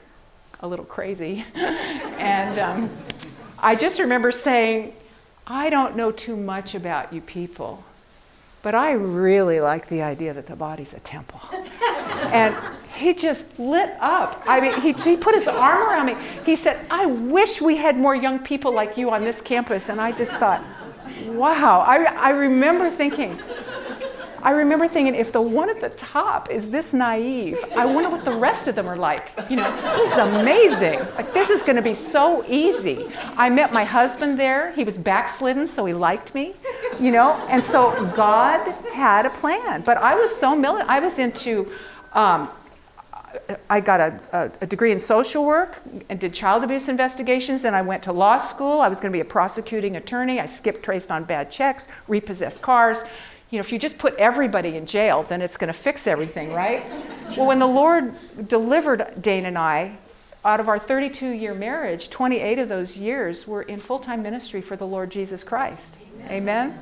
[0.61, 1.45] a little crazy.
[1.53, 2.97] and um,
[3.59, 4.93] I just remember saying,
[5.45, 7.83] I don't know too much about you people,
[8.65, 11.39] but I really like the idea that the body's a temple.
[12.33, 12.55] and
[12.97, 14.41] he just lit up.
[14.47, 16.15] I mean, he, he put his arm around me.
[16.47, 19.89] He said, I wish we had more young people like you on this campus.
[19.89, 20.63] And I just thought,
[21.27, 21.81] wow.
[21.81, 23.39] I, I remember thinking,
[24.45, 28.23] I remember thinking, if the one at the top is this naive, I wonder what
[28.23, 29.31] the rest of them are like.
[29.49, 30.99] You know, this is amazing.
[31.15, 33.07] Like, this is going to be so easy.
[33.37, 34.71] I met my husband there.
[34.73, 36.53] He was backslidden, so he liked me.
[36.99, 39.81] You know, and so God had a plan.
[39.81, 40.91] But I was so militant.
[40.91, 41.71] I was into
[42.13, 42.47] um,
[43.69, 47.63] I got a, a, degree in social work and did child abuse investigations.
[47.63, 48.79] Then I went to law school.
[48.79, 50.39] I was going to be a prosecuting attorney.
[50.39, 52.99] I skipped traced on bad checks, repossessed cars.
[53.55, 56.51] You know, if you just put everybody in jail, then it's going to fix everything,
[56.51, 56.83] right?
[57.37, 58.13] well, when the Lord
[58.49, 59.95] delivered Dane and I
[60.43, 64.61] out of our 32 year marriage, 28 of those years were in full time ministry
[64.61, 65.95] for the Lord Jesus Christ.
[66.25, 66.37] Amen.
[66.37, 66.79] Amen?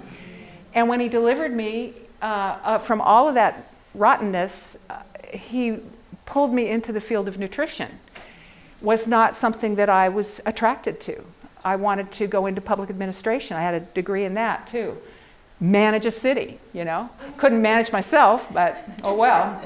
[0.74, 5.78] And when He delivered me uh, uh, from all of that rottenness, uh, He
[6.26, 8.00] pulled me into the field of nutrition
[8.82, 11.24] was not something that I was attracted to.
[11.64, 13.58] I wanted to go into public administration.
[13.58, 14.98] I had a degree in that too.
[15.64, 17.10] Manage a city, you know.
[17.38, 19.62] Couldn't manage myself, but oh well.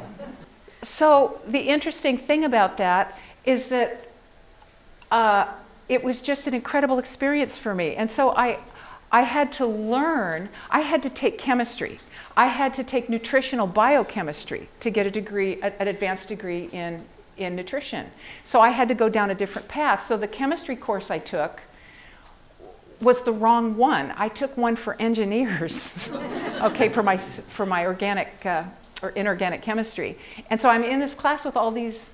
[0.83, 4.05] So the interesting thing about that is that
[5.10, 5.47] uh,
[5.89, 7.95] it was just an incredible experience for me.
[7.95, 8.60] And so I,
[9.12, 11.99] I had to learn, I had to take chemistry.
[12.36, 17.05] I had to take nutritional biochemistry to get a degree, an advanced degree in,
[17.38, 18.12] in nutrition.
[18.45, 20.05] So I had to go down a different path.
[20.05, 21.62] So the chemistry course I took
[23.01, 24.13] was the wrong one.
[24.17, 26.10] I took one for engineers,
[26.62, 28.63] okay, for my, for my organic uh,
[29.01, 30.17] or inorganic chemistry.
[30.49, 32.13] And so I'm in this class with all these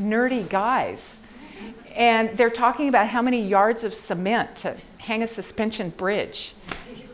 [0.00, 1.18] nerdy guys.
[1.94, 6.54] And they're talking about how many yards of cement to hang a suspension bridge.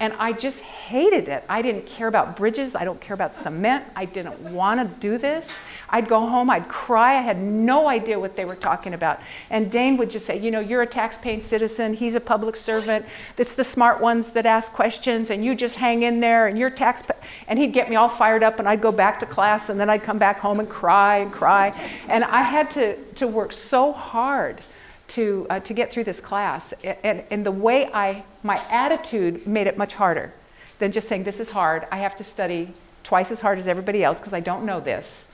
[0.00, 1.44] And I just hated it.
[1.48, 2.74] I didn't care about bridges.
[2.74, 3.84] I don't care about cement.
[3.94, 5.48] I didn't want to do this.
[5.92, 7.18] I'd go home, I'd cry.
[7.18, 9.20] I had no idea what they were talking about.
[9.50, 11.92] And Dane would just say, You know, you're a tax-paying citizen.
[11.92, 13.04] He's a public servant.
[13.36, 16.70] It's the smart ones that ask questions, and you just hang in there, and you're
[16.70, 17.02] tax.
[17.46, 19.90] And he'd get me all fired up, and I'd go back to class, and then
[19.90, 21.68] I'd come back home and cry and cry.
[22.08, 24.62] And I had to, to work so hard
[25.08, 26.72] to, uh, to get through this class.
[27.04, 30.32] And, and the way I, my attitude made it much harder
[30.78, 31.86] than just saying, This is hard.
[31.92, 32.72] I have to study
[33.04, 35.26] twice as hard as everybody else because I don't know this.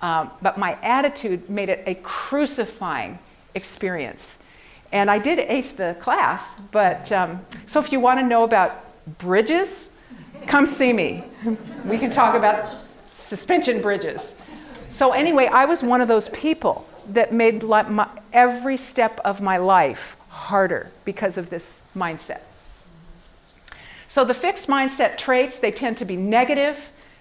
[0.00, 3.18] Um, but my attitude made it a crucifying
[3.54, 4.36] experience.
[4.92, 8.84] And I did ace the class, but um, so if you want to know about
[9.18, 9.88] bridges,
[10.46, 11.24] come see me.
[11.84, 12.76] We can talk about
[13.28, 14.34] suspension bridges.
[14.90, 19.58] So, anyway, I was one of those people that made my, every step of my
[19.58, 22.40] life harder because of this mindset.
[24.08, 26.78] So, the fixed mindset traits, they tend to be negative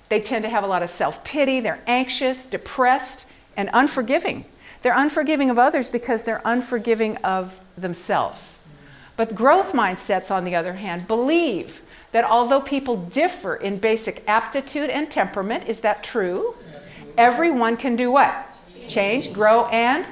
[0.10, 4.46] they tend to have a lot of self pity, they're anxious, depressed, and unforgiving.
[4.82, 8.56] They're unforgiving of others because they're unforgiving of themselves.
[9.16, 14.90] But growth mindsets, on the other hand, believe that although people differ in basic aptitude
[14.90, 16.56] and temperament, is that true?
[17.18, 18.48] Everyone can do what?
[18.88, 20.06] Change, grow, and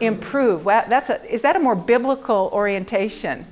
[0.00, 0.64] improve.
[0.64, 3.46] That's a, is that a more biblical orientation?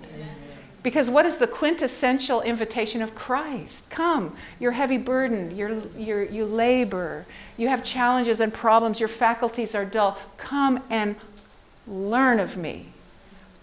[0.83, 3.89] Because what is the quintessential invitation of Christ?
[3.91, 7.27] Come, you're heavy burdened, you're, you're, you labor,
[7.59, 10.17] you have challenges and problems, your faculties are dull.
[10.39, 11.17] Come and
[11.87, 12.87] learn of me.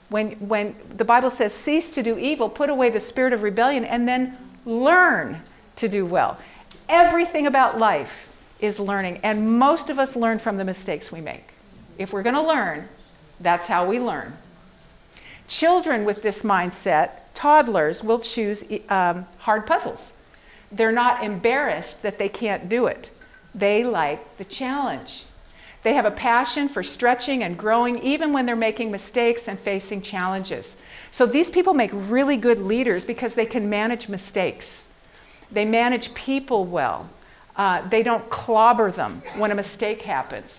[0.09, 3.83] When, when the Bible says, cease to do evil, put away the spirit of rebellion,
[3.83, 5.41] and then learn
[5.77, 6.37] to do well.
[6.87, 8.11] Everything about life
[8.59, 11.49] is learning, and most of us learn from the mistakes we make.
[11.97, 12.87] If we're going to learn,
[13.39, 14.37] that's how we learn.
[15.47, 20.11] Children with this mindset, toddlers, will choose um, hard puzzles.
[20.71, 23.09] They're not embarrassed that they can't do it.
[23.55, 25.23] They like the challenge.
[25.83, 30.01] They have a passion for stretching and growing even when they're making mistakes and facing
[30.01, 30.75] challenges.
[31.13, 34.67] So these people make really good leaders because they can manage mistakes.
[35.49, 37.09] They manage people well.
[37.55, 40.51] Uh, they don't clobber them when a mistake happens.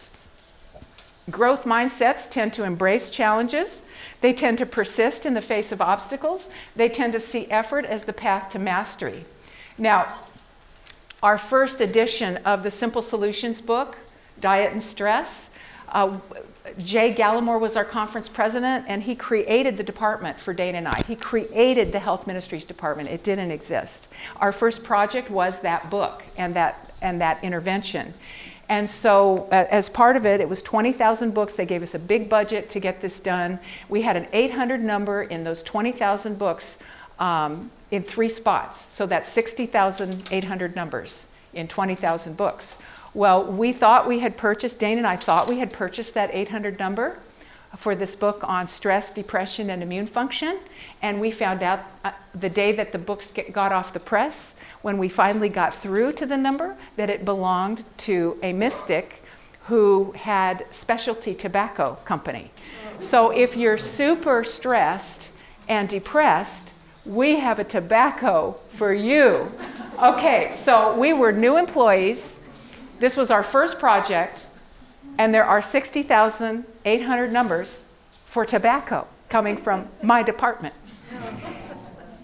[1.30, 3.82] Growth mindsets tend to embrace challenges
[4.20, 6.48] they tend to persist in the face of obstacles.
[6.74, 9.24] They tend to see effort as the path to mastery.
[9.76, 10.18] Now,
[11.22, 13.96] our first edition of the Simple Solutions book,
[14.40, 15.48] Diet and Stress,
[15.90, 16.18] uh,
[16.76, 21.00] Jay Gallimore was our conference president, and he created the department for Dane and I.
[21.06, 23.08] He created the health ministries department.
[23.08, 24.08] It didn't exist.
[24.36, 28.12] Our first project was that book and that and that intervention.
[28.68, 31.54] And so, as part of it, it was 20,000 books.
[31.54, 33.58] They gave us a big budget to get this done.
[33.88, 36.76] We had an 800 number in those 20,000 books
[37.18, 38.84] um, in three spots.
[38.94, 42.74] So that's 60,800 numbers in 20,000 books.
[43.14, 46.78] Well, we thought we had purchased, Dane and I thought we had purchased that 800
[46.78, 47.18] number
[47.78, 50.58] for this book on stress, depression, and immune function.
[51.02, 54.54] And we found out uh, the day that the books get, got off the press
[54.82, 59.22] when we finally got through to the number that it belonged to a mystic
[59.66, 62.50] who had specialty tobacco company.
[63.00, 65.28] So if you're super stressed
[65.68, 66.68] and depressed,
[67.04, 69.52] we have a tobacco for you.
[70.02, 72.38] Okay, so we were new employees.
[72.98, 74.46] This was our first project,
[75.18, 77.68] and there are 60,800 numbers
[78.30, 80.74] for tobacco coming from my department.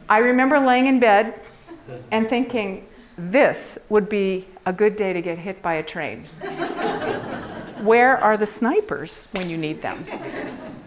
[0.09, 1.41] I remember laying in bed
[2.11, 6.25] and thinking, this would be a good day to get hit by a train.
[7.83, 10.07] Where are the snipers when you need them?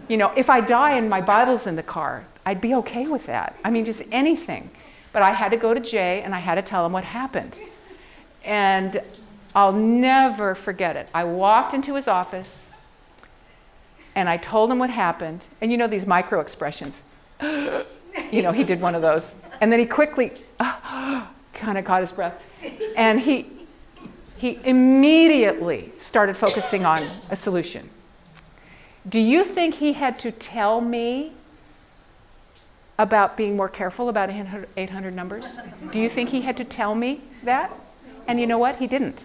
[0.08, 3.26] You know, if I die and my Bible's in the car, I'd be okay with
[3.26, 3.56] that.
[3.64, 4.70] I mean, just anything.
[5.12, 7.54] But I had to go to Jay and I had to tell him what happened.
[8.44, 9.02] And
[9.54, 11.10] I'll never forget it.
[11.14, 12.66] I walked into his office
[14.14, 15.44] and I told him what happened.
[15.60, 17.00] And you know these micro expressions.
[17.42, 19.32] you know, he did one of those.
[19.60, 20.32] And then he quickly
[21.54, 22.40] kind of caught his breath.
[22.96, 23.46] And he,
[24.36, 27.90] he immediately started focusing on a solution.
[29.08, 31.32] Do you think he had to tell me
[32.98, 35.44] about being more careful about 800 numbers?
[35.92, 37.72] Do you think he had to tell me that?
[38.26, 38.76] And you know what?
[38.76, 39.22] He didn't.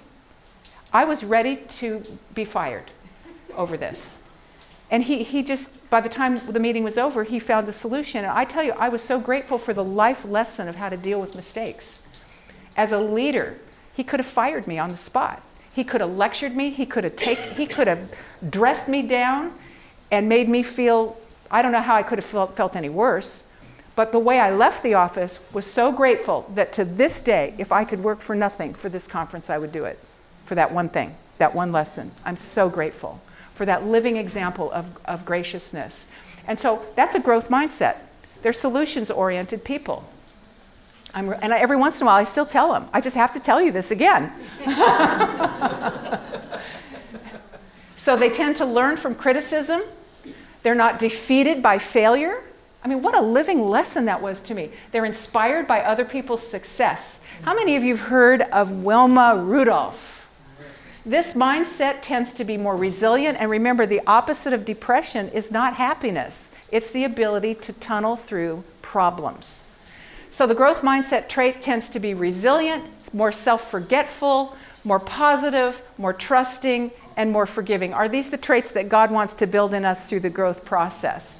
[0.93, 2.03] I was ready to
[2.35, 2.91] be fired
[3.55, 3.99] over this.
[4.93, 8.23] And he, he just, by the time the meeting was over, he found a solution.
[8.23, 10.95] And I tell you, I was so grateful for the life lesson of how to
[10.95, 11.97] deal with mistakes.
[12.77, 13.57] As a leader,
[13.95, 15.41] he could have fired me on the spot.
[15.73, 16.69] He could have lectured me.
[16.69, 18.07] He could have take, he could have
[18.47, 19.55] dressed me down
[20.11, 21.17] and made me feel,
[21.49, 23.41] I don't know how I could have felt, felt any worse.
[23.95, 27.71] But the way I left the office was so grateful that to this day, if
[27.71, 29.97] I could work for nothing for this conference, I would do it
[30.45, 32.11] for that one thing, that one lesson.
[32.23, 33.19] I'm so grateful
[33.53, 36.05] for that living example of, of graciousness.
[36.47, 37.97] And so that's a growth mindset.
[38.41, 40.03] They're solutions oriented people.
[41.13, 43.31] I'm, and I, every once in a while, I still tell them, I just have
[43.33, 44.31] to tell you this again.
[47.97, 49.81] so they tend to learn from criticism.
[50.63, 52.43] They're not defeated by failure.
[52.83, 54.71] I mean, what a living lesson that was to me.
[54.91, 56.99] They're inspired by other people's success.
[57.43, 59.99] How many of you have heard of Wilma Rudolph?
[61.05, 63.37] This mindset tends to be more resilient.
[63.37, 68.63] And remember, the opposite of depression is not happiness, it's the ability to tunnel through
[68.81, 69.45] problems.
[70.31, 76.13] So the growth mindset trait tends to be resilient, more self forgetful, more positive, more
[76.13, 77.93] trusting, and more forgiving.
[77.93, 81.37] Are these the traits that God wants to build in us through the growth process?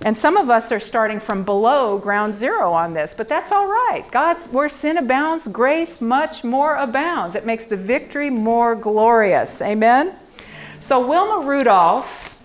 [0.00, 3.66] And some of us are starting from below ground zero on this, but that's all
[3.66, 4.04] right.
[4.10, 7.34] God's where sin abounds, grace much more abounds.
[7.34, 9.62] It makes the victory more glorious.
[9.62, 10.16] Amen.
[10.80, 12.36] So Wilma Rudolph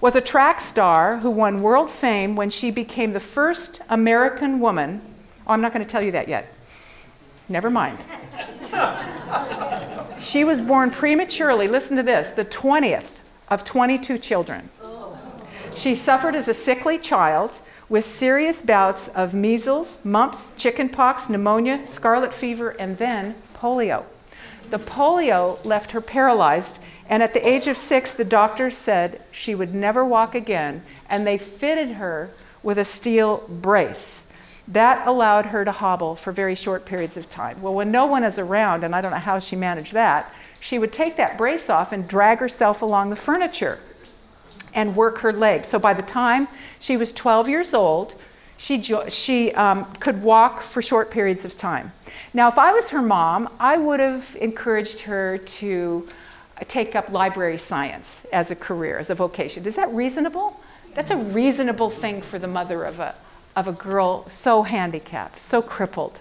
[0.00, 5.00] was a track star who won world fame when she became the first American woman.
[5.46, 6.54] Oh, I'm not going to tell you that yet.
[7.48, 8.04] Never mind.
[10.20, 13.04] she was born prematurely, listen to this, the 20th
[13.48, 14.68] of 22 children.
[15.76, 17.58] She suffered as a sickly child
[17.88, 24.04] with serious bouts of measles, mumps, chickenpox, pneumonia, scarlet fever, and then polio.
[24.70, 29.54] The polio left her paralyzed, and at the age of six, the doctors said she
[29.54, 32.30] would never walk again, and they fitted her
[32.62, 34.22] with a steel brace.
[34.66, 37.60] That allowed her to hobble for very short periods of time.
[37.60, 40.78] Well, when no one is around, and I don't know how she managed that, she
[40.78, 43.78] would take that brace off and drag herself along the furniture
[44.74, 45.68] and work her legs.
[45.68, 46.48] So by the time
[46.80, 48.14] she was 12 years old,
[48.56, 51.92] she, she um, could walk for short periods of time.
[52.32, 56.08] Now, if I was her mom, I would have encouraged her to
[56.68, 59.66] take up library science as a career, as a vocation.
[59.66, 60.60] Is that reasonable?
[60.94, 63.14] That's a reasonable thing for the mother of a,
[63.56, 66.20] of a girl so handicapped, so crippled.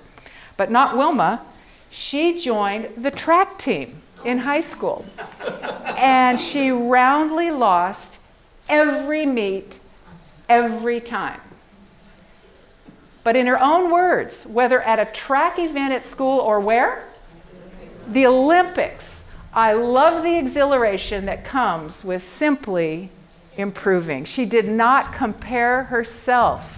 [0.58, 1.46] But not Wilma.
[1.90, 5.06] She joined the track team in high school.
[5.96, 8.14] And she roundly lost
[8.70, 9.80] every meet,
[10.50, 11.42] every time.
[13.24, 17.08] But in her own words, whether at a track event at school or where?
[18.08, 19.06] The Olympics.
[19.54, 23.10] I love the exhilaration that comes with simply
[23.56, 24.26] improving.
[24.26, 26.78] She did not compare herself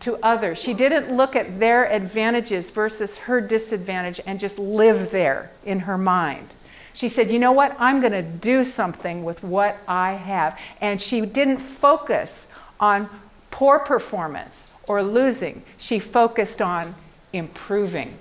[0.00, 0.58] to others.
[0.58, 5.98] She didn't look at their advantages versus her disadvantage and just live there in her
[5.98, 6.48] mind.
[6.96, 7.76] She said, You know what?
[7.78, 10.58] I'm going to do something with what I have.
[10.80, 12.46] And she didn't focus
[12.80, 13.08] on
[13.50, 16.94] poor performance or losing, she focused on
[17.32, 18.18] improving.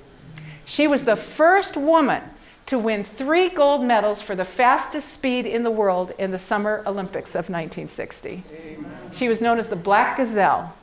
[0.66, 2.24] She was the first woman
[2.66, 6.84] to win three gold medals for the fastest speed in the world in the Summer
[6.88, 8.44] Olympics of 1960.
[8.52, 9.12] Amen.
[9.14, 10.74] She was known as the Black Gazelle.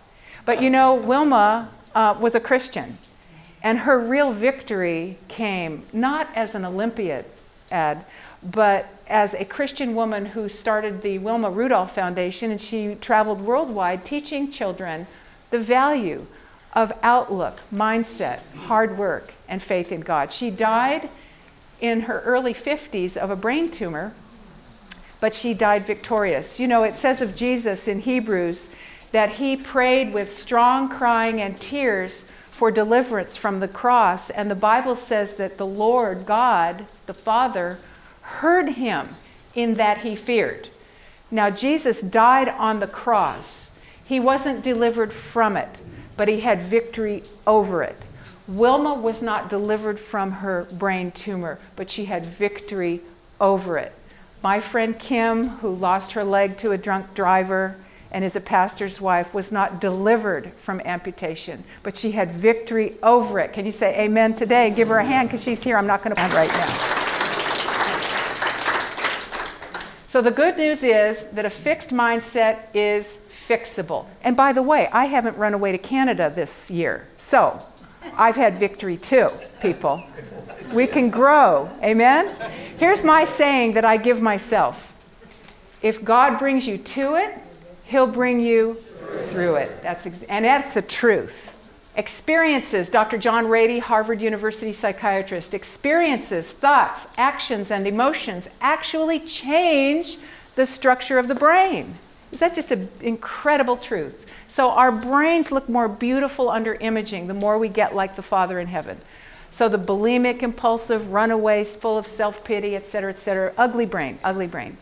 [0.47, 2.99] But you know, Wilma uh, was a Christian,
[3.62, 7.24] and her real victory came not as an Olympiad,
[8.42, 14.04] But as a Christian woman who started the Wilma Rudolph Foundation, and she traveled worldwide
[14.04, 15.06] teaching children
[15.50, 16.26] the value
[16.72, 20.32] of outlook, mindset, hard work, and faith in God.
[20.32, 21.10] She died
[21.80, 24.14] in her early 50s of a brain tumor,
[25.20, 26.58] but she died victorious.
[26.58, 28.68] You know, it says of Jesus in Hebrews
[29.12, 34.30] that he prayed with strong crying and tears for deliverance from the cross.
[34.30, 37.78] And the Bible says that the Lord God, the Father,
[38.22, 39.16] heard him
[39.54, 40.70] in that he feared.
[41.30, 43.68] Now, Jesus died on the cross.
[44.02, 45.68] He wasn't delivered from it,
[46.16, 47.98] but he had victory over it.
[48.48, 53.02] Wilma was not delivered from her brain tumor, but she had victory
[53.38, 53.92] over it.
[54.42, 57.76] My friend Kim, who lost her leg to a drunk driver,
[58.12, 63.40] and is a pastor's wife, was not delivered from amputation, but she had victory over
[63.40, 63.52] it.
[63.52, 64.70] Can you say amen today?
[64.70, 65.76] Give her a hand because she's here.
[65.76, 66.92] I'm not going to right now.
[70.10, 74.06] So the good news is that a fixed mindset is fixable.
[74.22, 77.08] And by the way, I haven't run away to Canada this year.
[77.16, 77.62] So
[78.16, 79.30] I've had victory too,
[79.62, 80.04] people.
[80.74, 81.70] We can grow.
[81.82, 82.34] Amen?
[82.78, 84.92] Here's my saying that I give myself
[85.80, 87.41] if God brings you to it,
[87.93, 88.78] He'll bring you
[89.28, 89.82] through it.
[89.82, 91.61] That's and that's the truth.
[91.95, 93.18] Experiences, Dr.
[93.18, 100.16] John Ratey, Harvard University psychiatrist, experiences, thoughts, actions, and emotions actually change
[100.55, 101.99] the structure of the brain.
[102.30, 104.24] Is that just an incredible truth?
[104.49, 108.59] So our brains look more beautiful under imaging the more we get like the Father
[108.59, 109.03] in heaven.
[109.51, 114.47] So the bulimic, impulsive, runaways, full of self-pity, et cetera, et cetera, ugly brain, ugly
[114.47, 114.78] brain.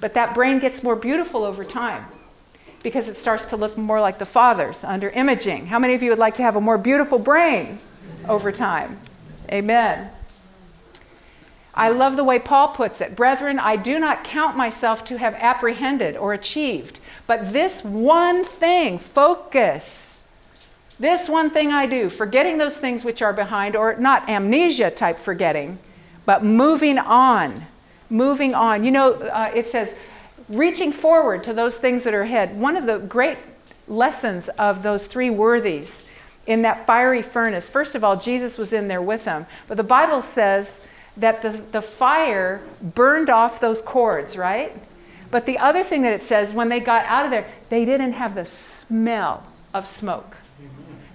[0.00, 2.06] But that brain gets more beautiful over time
[2.82, 5.66] because it starts to look more like the Father's under imaging.
[5.66, 7.80] How many of you would like to have a more beautiful brain
[8.28, 9.00] over time?
[9.50, 10.10] Amen.
[11.74, 13.14] I love the way Paul puts it.
[13.14, 18.98] Brethren, I do not count myself to have apprehended or achieved, but this one thing,
[18.98, 20.18] focus.
[20.98, 25.20] This one thing I do, forgetting those things which are behind, or not amnesia type
[25.20, 25.78] forgetting,
[26.26, 27.66] but moving on.
[28.10, 28.84] Moving on.
[28.84, 29.94] You know, uh, it says,
[30.48, 32.58] reaching forward to those things that are ahead.
[32.58, 33.38] One of the great
[33.86, 36.02] lessons of those three worthies
[36.46, 39.82] in that fiery furnace, first of all, Jesus was in there with them, but the
[39.82, 40.80] Bible says
[41.16, 44.74] that the, the fire burned off those cords, right?
[45.30, 48.12] But the other thing that it says, when they got out of there, they didn't
[48.12, 50.36] have the smell of smoke.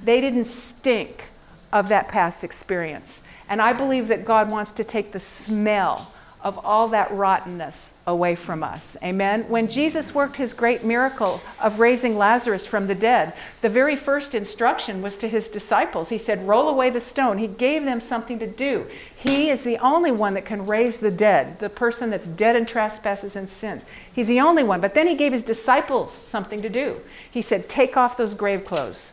[0.03, 1.25] They didn't stink
[1.71, 3.21] of that past experience.
[3.49, 6.11] And I believe that God wants to take the smell
[6.41, 8.97] of all that rottenness away from us.
[9.01, 9.45] Amen.
[9.47, 14.35] When Jesus worked his great miracle of raising Lazarus from the dead, the very first
[14.35, 16.09] instruction was to his disciples.
[16.09, 17.37] He said, Roll away the stone.
[17.37, 18.87] He gave them something to do.
[19.15, 22.65] He is the only one that can raise the dead, the person that's dead in
[22.65, 23.83] trespasses and sins.
[24.11, 24.81] He's the only one.
[24.81, 26.99] But then he gave his disciples something to do.
[27.31, 29.11] He said, Take off those grave clothes.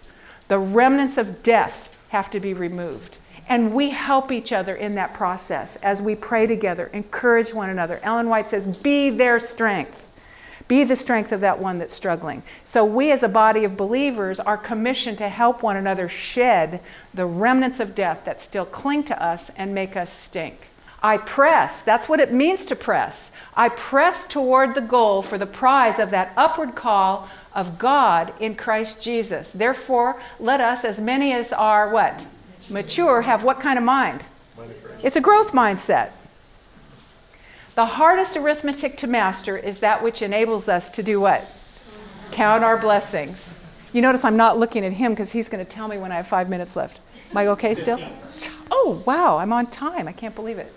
[0.49, 3.19] The remnants of death have to be removed.
[3.51, 7.99] And we help each other in that process as we pray together, encourage one another.
[8.05, 10.07] Ellen White says, Be their strength.
[10.69, 12.45] Be the strength of that one that's struggling.
[12.65, 16.81] So, we as a body of believers are commissioned to help one another shed
[17.13, 20.69] the remnants of death that still cling to us and make us stink.
[21.03, 23.33] I press, that's what it means to press.
[23.57, 28.55] I press toward the goal for the prize of that upward call of God in
[28.55, 29.51] Christ Jesus.
[29.51, 32.21] Therefore, let us, as many as are what?
[32.71, 34.23] Mature have what kind of mind?
[35.03, 36.11] It's a growth mindset.
[37.75, 41.49] The hardest arithmetic to master is that which enables us to do what?
[42.31, 43.51] Count our blessings.
[43.93, 46.17] You notice I'm not looking at him because he's going to tell me when I
[46.17, 47.01] have five minutes left.
[47.31, 47.99] Am I okay still?
[48.71, 50.07] Oh, wow, I'm on time.
[50.07, 50.73] I can't believe it.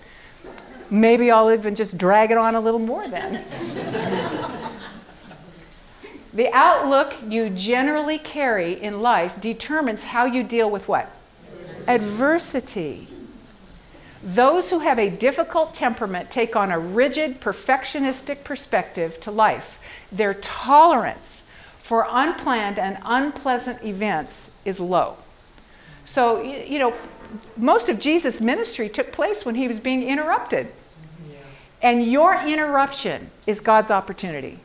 [0.90, 3.46] Maybe I'll even just drag it on a little more then.
[6.34, 11.12] the outlook you generally carry in life determines how you deal with what?
[11.88, 13.08] Adversity.
[14.24, 19.80] Those who have a difficult temperament take on a rigid, perfectionistic perspective to life.
[20.12, 21.42] Their tolerance
[21.84, 25.18] for unplanned and unpleasant events is low.
[26.06, 26.94] So, you know,
[27.58, 30.72] most of Jesus' ministry took place when he was being interrupted.
[31.82, 34.62] And your interruption is God's opportunity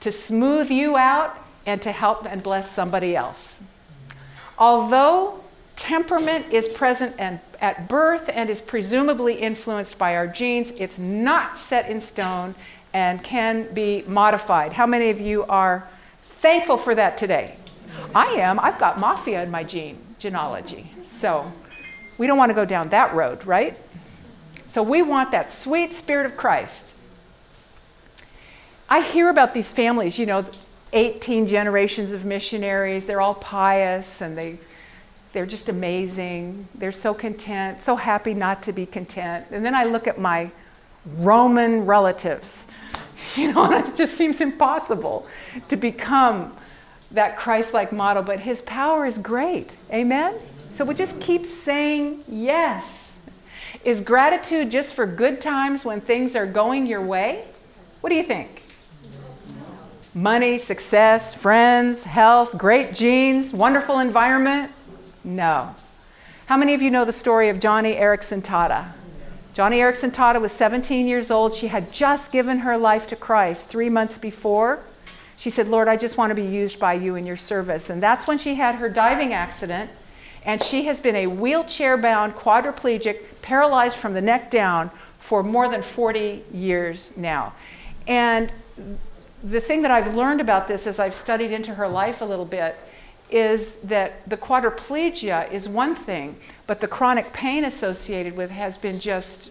[0.00, 3.54] to smooth you out and to help and bless somebody else.
[3.54, 4.18] Mm-hmm.
[4.58, 5.44] Although
[5.78, 10.72] temperament is present and at birth and is presumably influenced by our genes.
[10.76, 12.54] It's not set in stone
[12.92, 14.74] and can be modified.
[14.74, 15.88] How many of you are
[16.40, 17.56] thankful for that today?
[18.14, 18.60] I am.
[18.60, 20.90] I've got mafia in my gene genealogy.
[21.20, 21.50] So
[22.16, 23.78] we don't want to go down that road, right?
[24.72, 26.82] So we want that sweet spirit of Christ.
[28.88, 30.46] I hear about these families, you know,
[30.92, 33.04] 18 generations of missionaries.
[33.06, 34.58] They're all pious and they
[35.32, 36.68] they're just amazing.
[36.74, 39.46] They're so content, so happy not to be content.
[39.50, 40.50] And then I look at my
[41.16, 42.66] Roman relatives,
[43.36, 45.26] you know, and it just seems impossible
[45.68, 46.56] to become
[47.10, 49.76] that Christ like model, but his power is great.
[49.92, 50.38] Amen?
[50.74, 52.84] So we just keep saying yes.
[53.84, 57.44] Is gratitude just for good times when things are going your way?
[58.00, 58.62] What do you think?
[60.14, 64.72] Money, success, friends, health, great genes, wonderful environment?
[65.28, 65.74] No.
[66.46, 68.92] How many of you know the story of Joni Eareckson Tada?
[69.54, 71.54] Joni Eareckson Tada was 17 years old.
[71.54, 74.78] She had just given her life to Christ three months before.
[75.36, 77.90] She said, Lord, I just want to be used by you in your service.
[77.90, 79.90] And that's when she had her diving accident.
[80.44, 85.68] And she has been a wheelchair bound quadriplegic, paralyzed from the neck down for more
[85.68, 87.52] than 40 years now.
[88.06, 88.50] And
[89.44, 92.46] the thing that I've learned about this as I've studied into her life a little
[92.46, 92.76] bit
[93.30, 99.00] is that the quadriplegia is one thing, but the chronic pain associated with has been
[99.00, 99.50] just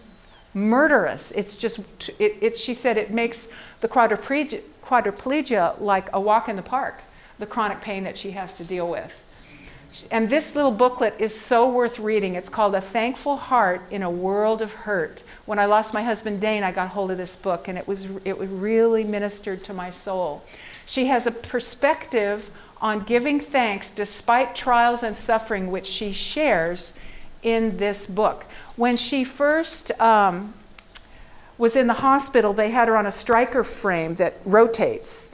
[0.54, 1.32] murderous.
[1.32, 1.80] It's just,
[2.18, 3.48] it, it, she said it makes
[3.80, 7.02] the quadriplegia, quadriplegia like a walk in the park,
[7.38, 9.12] the chronic pain that she has to deal with.
[10.10, 12.34] And this little booklet is so worth reading.
[12.34, 15.22] It's called A Thankful Heart in a World of Hurt.
[15.46, 18.06] When I lost my husband Dane, I got hold of this book and it was
[18.24, 20.44] it really ministered to my soul.
[20.84, 22.50] She has a perspective
[22.80, 26.92] on giving thanks despite trials and suffering which she shares
[27.42, 28.44] in this book.
[28.76, 30.54] When she first um,
[31.56, 35.28] was in the hospital, they had her on a Stryker frame that rotates.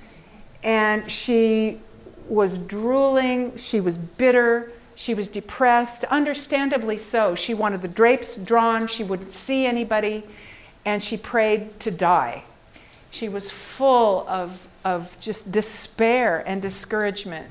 [0.63, 1.81] And she
[2.29, 7.35] was drooling, she was bitter, she was depressed, understandably so.
[7.35, 10.25] She wanted the drapes drawn, she wouldn't see anybody,
[10.85, 12.45] and she prayed to die.
[13.15, 17.49] She was full of, of just despair and discouragement.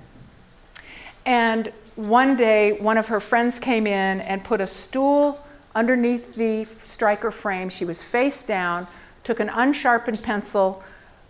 [1.26, 5.41] And one day, one of her friends came in and put a stool
[5.74, 7.70] underneath the Stryker frame.
[7.70, 8.88] She was face down,
[9.24, 10.84] took an unsharpened pencil,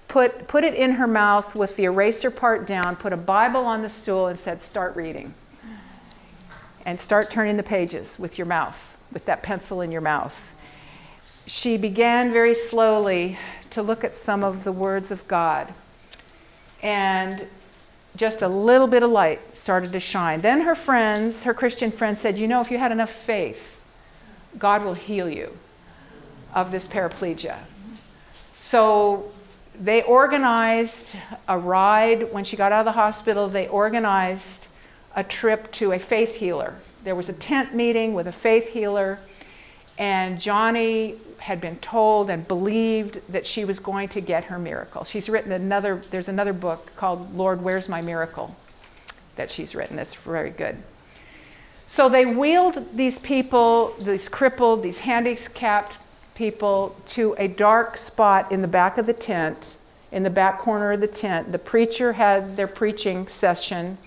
[0.07, 3.84] put, put it in her mouth with the eraser part down, put a Bible on
[3.84, 5.36] the stool, and said, Start reading.
[6.88, 10.55] And start turning the pages with your mouth, with that pencil in your mouth.
[11.45, 13.38] She began very slowly
[13.74, 15.74] to look at some of the words of God.
[16.82, 17.47] And
[18.15, 20.41] just a little bit of light started to shine.
[20.41, 23.80] Then her friends, her Christian friends, said, You know, if you had enough faith,
[24.57, 25.57] God will heal you
[26.53, 27.59] of this paraplegia.
[28.61, 29.32] So
[29.80, 31.07] they organized
[31.47, 33.49] a ride when she got out of the hospital.
[33.49, 34.67] They organized
[35.15, 36.76] a trip to a faith healer.
[37.03, 39.19] There was a tent meeting with a faith healer,
[39.97, 45.03] and Joni had been told and believed that she was going to get her miracle.
[45.03, 48.55] She's written another, there's another book called Lord, Where's My Miracle
[49.35, 49.99] that she's written.
[49.99, 50.77] It's very good.
[51.89, 55.97] So they wheeled these people, these crippled, these handicapped
[56.33, 59.75] people, to a dark spot in the back of the tent,
[60.13, 61.51] in the back corner of the tent.
[61.51, 63.97] The preacher had their preaching session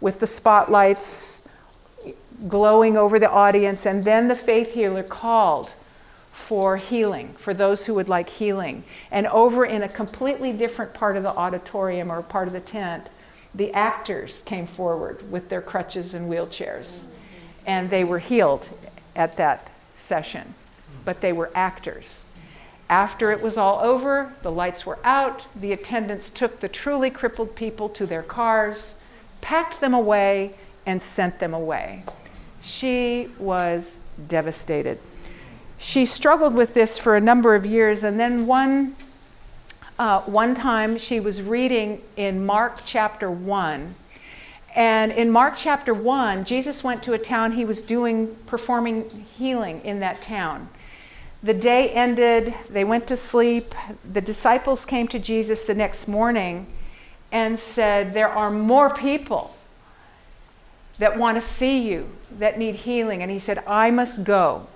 [0.00, 1.42] with the spotlights
[2.48, 5.70] glowing over the audience, and then the faith healer called
[6.46, 8.84] for healing, for those who would like healing.
[9.10, 13.08] And over in a completely different part of the auditorium or part of the tent,
[13.52, 17.02] the actors came forward with their crutches and wheelchairs.
[17.66, 18.70] And they were healed
[19.16, 19.68] at that
[19.98, 20.54] session,
[21.04, 22.22] but they were actors.
[22.88, 27.56] After it was all over, the lights were out, the attendants took the truly crippled
[27.56, 28.94] people to their cars,
[29.40, 32.04] packed them away, and sent them away.
[32.62, 35.00] She was devastated
[35.78, 38.96] she struggled with this for a number of years, and then one,
[39.98, 43.94] uh, one time she was reading in Mark chapter 1.
[44.74, 49.80] And in Mark chapter 1, Jesus went to a town he was doing, performing healing
[49.82, 50.68] in that town.
[51.42, 53.74] The day ended, they went to sleep.
[54.10, 56.66] The disciples came to Jesus the next morning
[57.30, 59.56] and said, There are more people
[60.98, 63.22] that want to see you, that need healing.
[63.22, 64.66] And he said, I must go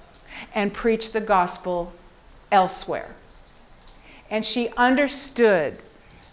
[0.55, 1.93] and preach the gospel
[2.51, 3.15] elsewhere.
[4.31, 5.79] And she understood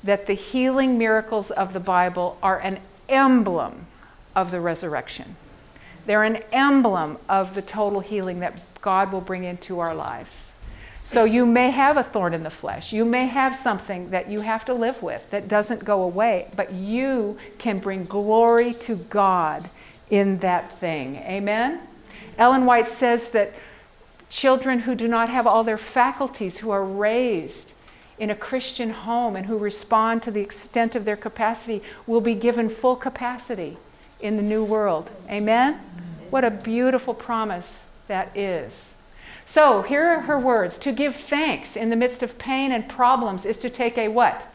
[0.03, 2.79] that the healing miracles of the Bible are an
[3.09, 3.87] emblem
[4.35, 5.35] of the resurrection.
[6.05, 10.51] They're an emblem of the total healing that God will bring into our lives.
[11.05, 12.91] So you may have a thorn in the flesh.
[12.91, 16.73] You may have something that you have to live with that doesn't go away, but
[16.73, 19.69] you can bring glory to God
[20.09, 21.15] in that thing.
[21.17, 21.81] Amen?
[22.37, 23.53] Ellen White says that
[24.29, 27.71] children who do not have all their faculties, who are raised
[28.17, 32.33] in a Christian home and who respond to the extent of their capacity, will be
[32.33, 33.77] given full capacity
[34.19, 35.09] in the new world.
[35.29, 35.79] Amen?
[36.29, 38.73] What a beautiful promise that is.
[39.45, 40.77] So, here are her words.
[40.79, 44.51] To give thanks in the midst of pain and problems is to take a what?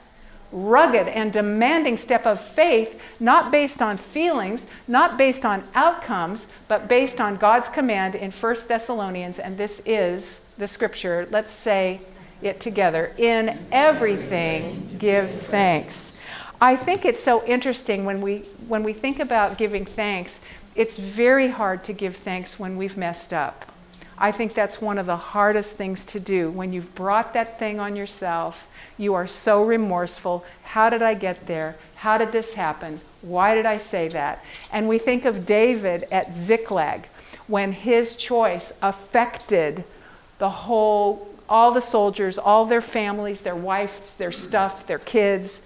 [0.52, 6.88] Rugged and demanding step of faith, not based on feelings, not based on outcomes, but
[6.88, 11.26] based on God's command in 1 Thessalonians, and this is the scripture.
[11.30, 12.02] Let's say
[12.42, 13.14] it together.
[13.16, 16.12] In everything, give thanks.
[16.60, 20.38] I think it's so interesting when we when we think about giving thanks,
[20.74, 23.71] it's very hard to give thanks when we've messed up.
[24.18, 27.80] I think that's one of the hardest things to do when you've brought that thing
[27.80, 28.64] on yourself
[28.98, 30.44] you are so remorseful.
[30.62, 31.76] How did I get there?
[31.96, 33.00] How did this happen?
[33.20, 34.44] Why did I say that?
[34.70, 37.08] And we think of David at Ziklag
[37.46, 39.84] when his choice affected
[40.38, 45.60] the whole all the soldiers, all their families, their wives, their stuff, their kids,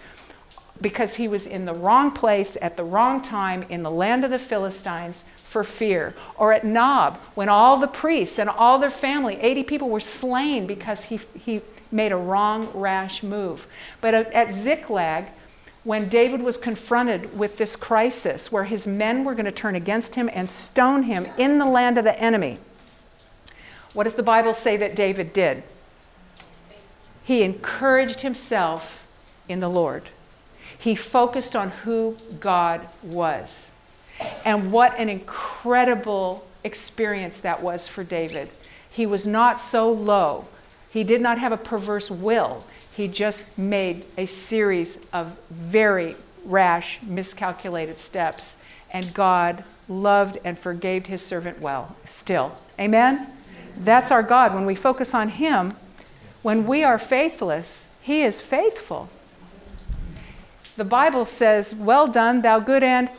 [0.80, 4.30] because he was in the wrong place at the wrong time in the land of
[4.30, 5.22] the Philistines
[5.56, 6.14] for fear.
[6.36, 10.66] Or at Nob, when all the priests and all their family, 80 people, were slain
[10.66, 13.66] because he, he made a wrong, rash move.
[14.02, 15.28] But at, at Ziklag,
[15.82, 20.14] when David was confronted with this crisis where his men were going to turn against
[20.14, 22.58] him and stone him in the land of the enemy,
[23.94, 25.62] what does the Bible say that David did?
[27.24, 28.84] He encouraged himself
[29.48, 30.10] in the Lord.
[30.76, 33.68] He focused on who God was.
[34.44, 38.50] And what an incredible experience that was for David.
[38.90, 40.46] He was not so low.
[40.90, 42.64] He did not have a perverse will.
[42.94, 48.54] He just made a series of very rash, miscalculated steps,
[48.90, 52.56] and God loved and forgave his servant well still.
[52.80, 53.28] Amen?
[53.78, 54.54] That's our God.
[54.54, 55.76] When we focus on him,
[56.42, 59.10] when we are faithless, he is faithful.
[60.76, 63.10] The Bible says, Well done, thou good and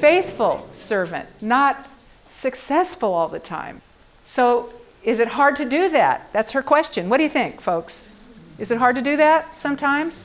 [0.00, 1.88] faithful servant, not
[2.32, 3.82] successful all the time.
[4.26, 4.72] So,
[5.02, 6.28] is it hard to do that?
[6.32, 7.08] That's her question.
[7.08, 8.08] What do you think, folks?
[8.58, 10.24] Is it hard to do that sometimes?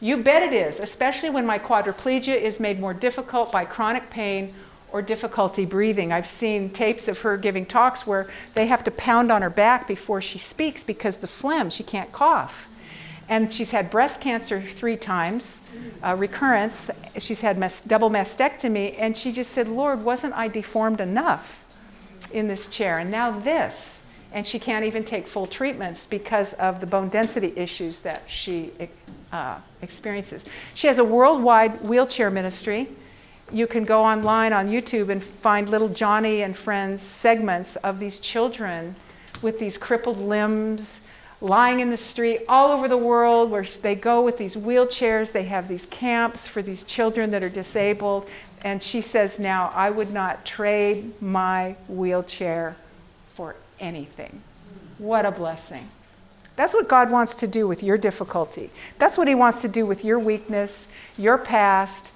[0.00, 4.54] You bet it is, especially when my quadriplegia is made more difficult by chronic pain
[4.92, 6.12] or difficulty breathing.
[6.12, 9.88] I've seen tapes of her giving talks where they have to pound on her back
[9.88, 12.68] before she speaks because the phlegm, she can't cough.
[13.28, 15.60] And she's had breast cancer three times,
[16.02, 16.90] uh, recurrence.
[17.18, 21.64] She's had mes- double mastectomy, and she just said, Lord, wasn't I deformed enough
[22.32, 22.98] in this chair?
[22.98, 23.74] And now this
[24.34, 28.72] and she can't even take full treatments because of the bone density issues that she
[29.32, 30.44] uh, experiences.
[30.74, 32.88] She has a worldwide wheelchair ministry.
[33.52, 38.18] You can go online on YouTube and find little Joni and Friends segments of these
[38.18, 38.96] children
[39.40, 40.98] with these crippled limbs
[41.44, 45.30] lying in the street all over the world where they go with these wheelchairs.
[45.30, 48.26] They have these camps for these children that are disabled.
[48.62, 52.76] And she says now, I would not trade my wheelchair
[53.36, 54.40] for anything.
[54.96, 55.88] What a blessing.
[56.56, 58.70] That's what God wants to do with your difficulty.
[58.98, 60.86] That's what He wants to do with your weakness,
[61.18, 62.10] your past,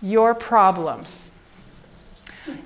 [0.00, 1.08] your problems.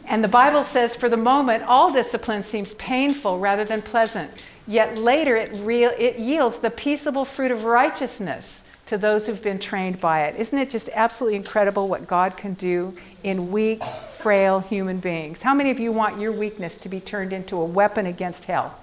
[0.04, 4.44] And the Bible says, for the moment, all discipline seems painful rather than pleasant.
[4.66, 10.00] Yet later it, it yields the peaceable fruit of righteousness to those who've been trained
[10.00, 10.36] by it.
[10.36, 13.82] Isn't it just absolutely incredible what God can do in weak,
[14.18, 15.42] frail human beings?
[15.42, 18.78] How many of you want your weakness to be turned into a weapon against hell?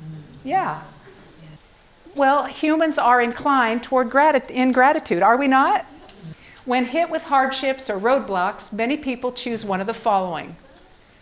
[0.00, 0.22] Mm.
[0.44, 0.82] Yeah.
[2.14, 5.86] Well, humans are inclined toward grat- ingratitude, are we not?
[6.64, 10.56] When hit with hardships or roadblocks, many people choose one of the following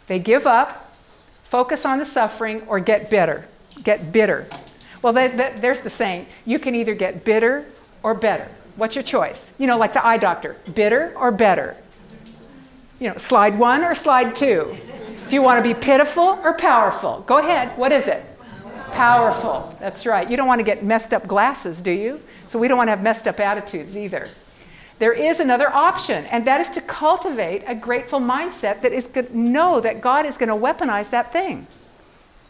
[0.08, 0.94] they give up,
[1.48, 3.46] focus on the suffering, or get bitter.
[3.82, 4.46] Get bitter.
[5.02, 7.66] Well, there's the saying you can either get bitter
[8.02, 8.48] or better?
[8.76, 9.52] What's your choice?
[9.58, 11.76] You know, like the eye doctor, bitter or better?
[12.98, 14.76] You know, slide one or slide two?
[15.28, 17.24] Do you want to be pitiful or powerful?
[17.26, 17.76] Go ahead.
[17.78, 18.24] What is it?
[18.92, 19.76] Powerful.
[19.80, 20.30] That's right.
[20.30, 22.22] You don't want to get messed up glasses, do you?
[22.48, 24.28] So we don't want to have messed up attitudes either.
[24.98, 29.34] There is another option, and that is to cultivate a grateful mindset that is good,
[29.34, 31.66] know that God is going to weaponize that thing.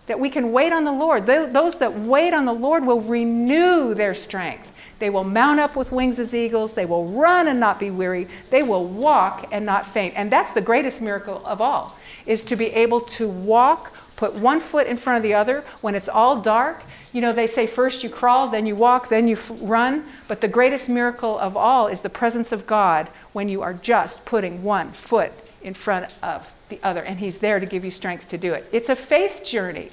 [0.06, 1.26] That we can wait on the Lord.
[1.26, 4.68] Those that wait on the Lord will renew their strength.
[4.98, 6.72] They will mount up with wings as eagles.
[6.72, 8.28] They will run and not be weary.
[8.50, 10.14] They will walk and not faint.
[10.16, 14.60] And that's the greatest miracle of all, is to be able to walk, put one
[14.60, 16.82] foot in front of the other when it's all dark.
[17.12, 20.06] You know, they say first you crawl, then you walk, then you run.
[20.28, 24.24] But the greatest miracle of all is the presence of God when you are just
[24.24, 25.32] putting one foot
[25.62, 27.02] in front of the other.
[27.02, 28.68] And He's there to give you strength to do it.
[28.72, 29.90] It's a faith journey.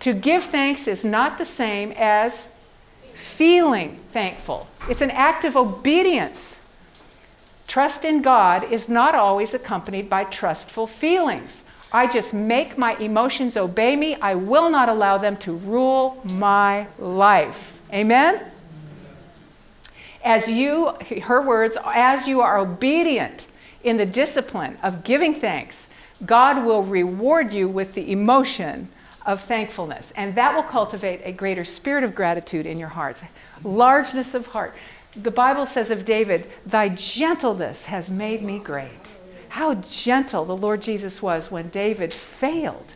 [0.00, 2.48] To give thanks is not the same as
[3.36, 4.66] feeling thankful.
[4.88, 6.56] It's an act of obedience.
[7.68, 11.62] Trust in God is not always accompanied by trustful feelings.
[11.92, 14.16] I just make my emotions obey me.
[14.16, 17.56] I will not allow them to rule my life.
[17.92, 18.40] Amen?
[20.24, 20.92] As you,
[21.22, 23.46] her words, as you are obedient
[23.84, 25.86] in the discipline of giving thanks,
[26.24, 28.88] God will reward you with the emotion
[29.26, 30.06] of thankfulness.
[30.16, 33.20] And that will cultivate a greater spirit of gratitude in your hearts,
[33.62, 34.74] largeness of heart.
[35.14, 38.90] The Bible says of David, Thy gentleness has made me great.
[39.50, 42.86] How gentle the Lord Jesus was when David failed.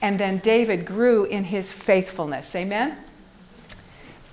[0.00, 2.54] And then David grew in his faithfulness.
[2.54, 2.96] Amen?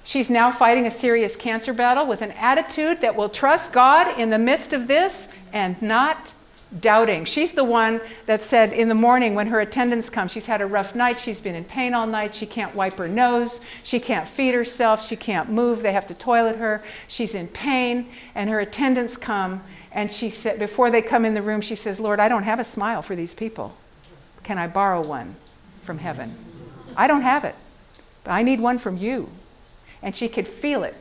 [0.04, 4.30] She's now fighting a serious cancer battle with an attitude that will trust God in
[4.30, 6.32] the midst of this and not
[6.80, 7.26] doubting.
[7.26, 10.66] She's the one that said in the morning when her attendants come, she's had a
[10.66, 14.28] rough night, she's been in pain all night, she can't wipe her nose, she can't
[14.28, 18.60] feed herself, she can't move, they have to toilet her, she's in pain, and her
[18.60, 22.28] attendants come, and she said, before they come in the room, she says, Lord, I
[22.28, 23.76] don't have a smile for these people.
[24.44, 25.38] Can I borrow one
[25.84, 26.36] from heaven?
[26.96, 27.56] I don't have it,
[28.24, 29.30] but I need one from you.
[30.02, 30.96] And she could feel it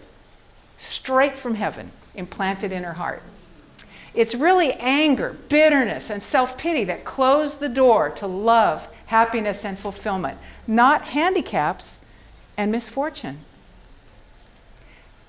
[0.79, 3.23] straight from heaven implanted in her heart.
[4.15, 9.79] It's really anger, bitterness, and self pity that close the door to love, happiness, and
[9.79, 11.99] fulfillment, not handicaps
[12.57, 13.41] and misfortune.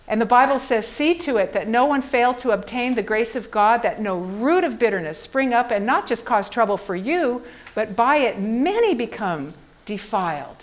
[0.07, 3.36] And the Bible says, See to it that no one fail to obtain the grace
[3.36, 6.95] of God, that no root of bitterness spring up and not just cause trouble for
[6.95, 7.41] you,
[7.73, 9.55] but by it many become
[9.88, 10.57] defiled.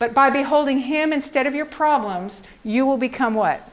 [0.00, 3.69] But by beholding Him instead of your problems, you will become what?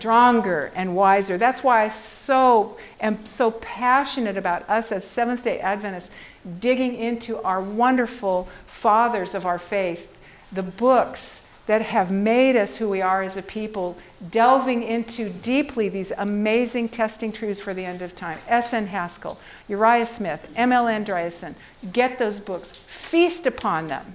[0.00, 1.36] Stronger and wiser.
[1.36, 6.10] That's why I so am so passionate about us as Seventh day Adventists
[6.58, 10.08] digging into our wonderful fathers of our faith,
[10.50, 13.96] the books that have made us who we are as a people,
[14.30, 18.38] delving into deeply these amazing testing truths for the end of time.
[18.48, 18.86] S.N.
[18.86, 19.38] Haskell,
[19.68, 20.86] Uriah Smith, M.L.
[20.86, 21.54] Andreasen.
[21.92, 22.72] Get those books,
[23.10, 24.14] feast upon them,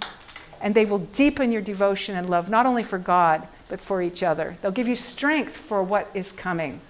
[0.60, 4.24] and they will deepen your devotion and love, not only for God, but for each
[4.24, 4.58] other.
[4.62, 6.82] They'll give you strength for what is coming.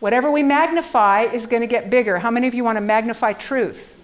[0.00, 2.18] Whatever we magnify is going to get bigger.
[2.18, 3.94] How many of you want to magnify truth?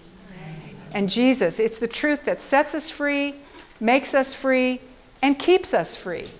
[0.93, 3.35] And Jesus, it's the truth that sets us free,
[3.79, 4.81] makes us free,
[5.21, 6.31] and keeps us free.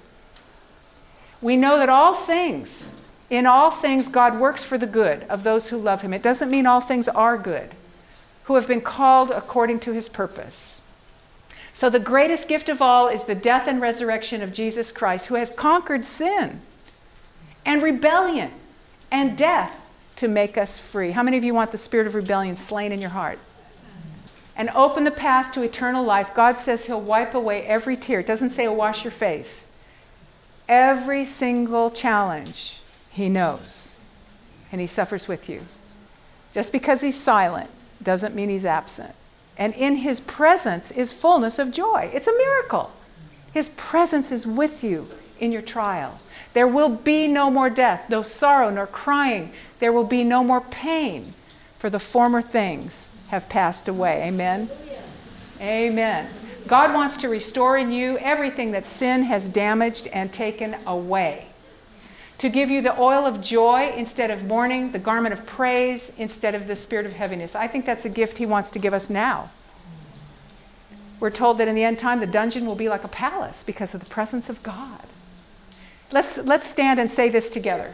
[1.41, 2.89] We know that all things,
[3.29, 6.13] in all things, God works for the good of those who love Him.
[6.13, 7.73] It doesn't mean all things are good,
[8.43, 10.80] who have been called according to His purpose.
[11.81, 15.33] So, the greatest gift of all is the death and resurrection of Jesus Christ, who
[15.33, 16.61] has conquered sin
[17.65, 18.51] and rebellion
[19.09, 19.73] and death
[20.17, 21.09] to make us free.
[21.09, 23.39] How many of you want the spirit of rebellion slain in your heart?
[24.55, 26.27] And open the path to eternal life.
[26.35, 28.19] God says He'll wipe away every tear.
[28.19, 29.65] It doesn't say He'll wash your face.
[30.69, 32.77] Every single challenge
[33.09, 33.89] He knows,
[34.71, 35.61] and He suffers with you.
[36.53, 37.71] Just because He's silent
[38.03, 39.15] doesn't mean He's absent
[39.61, 42.09] and in his presence is fullness of joy.
[42.15, 42.89] It's a miracle.
[43.53, 45.07] His presence is with you
[45.39, 46.19] in your trial.
[46.53, 49.53] There will be no more death, no sorrow, nor crying.
[49.79, 51.35] There will be no more pain,
[51.77, 54.23] for the former things have passed away.
[54.23, 54.67] Amen.
[55.59, 56.27] Amen.
[56.65, 61.50] God wants to restore in you everything that sin has damaged and taken away
[62.41, 66.55] to give you the oil of joy instead of mourning, the garment of praise instead
[66.55, 67.53] of the spirit of heaviness.
[67.53, 69.51] I think that's a gift He wants to give us now.
[71.19, 73.93] We're told that in the end time, the dungeon will be like a palace because
[73.93, 75.03] of the presence of God.
[76.11, 77.93] Let's, let's stand and say this together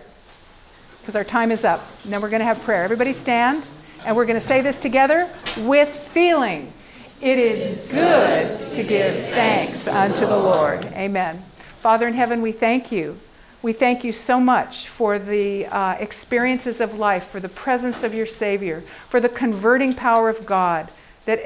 [1.02, 1.86] because our time is up.
[2.06, 2.86] And then we're going to have prayer.
[2.86, 3.66] Everybody stand,
[4.06, 6.72] and we're going to say this together with feeling.
[7.20, 10.86] It is good to give thanks unto the Lord.
[10.86, 11.44] Amen.
[11.82, 13.20] Father in heaven, we thank you
[13.62, 18.14] we thank you so much for the uh, experiences of life, for the presence of
[18.14, 20.92] your Savior, for the converting power of God.
[21.26, 21.44] That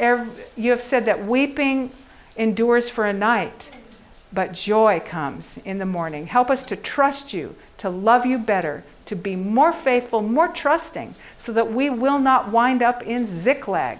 [0.56, 1.92] you have said that weeping
[2.36, 3.70] endures for a night,
[4.32, 6.28] but joy comes in the morning.
[6.28, 11.16] Help us to trust you, to love you better, to be more faithful, more trusting,
[11.40, 14.00] so that we will not wind up in Ziklag.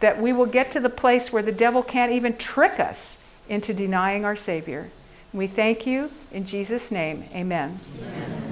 [0.00, 3.16] That we will get to the place where the devil can't even trick us
[3.48, 4.90] into denying our Savior.
[5.34, 7.24] We thank you in Jesus' name.
[7.32, 7.78] Amen.
[7.98, 8.44] Amen.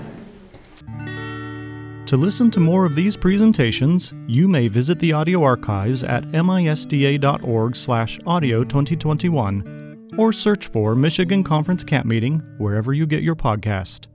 [2.06, 7.74] To listen to more of these presentations, you may visit the audio archives at misda.org
[7.74, 14.11] slash audio 2021 or search for Michigan Conference Camp Meeting wherever you get your podcast.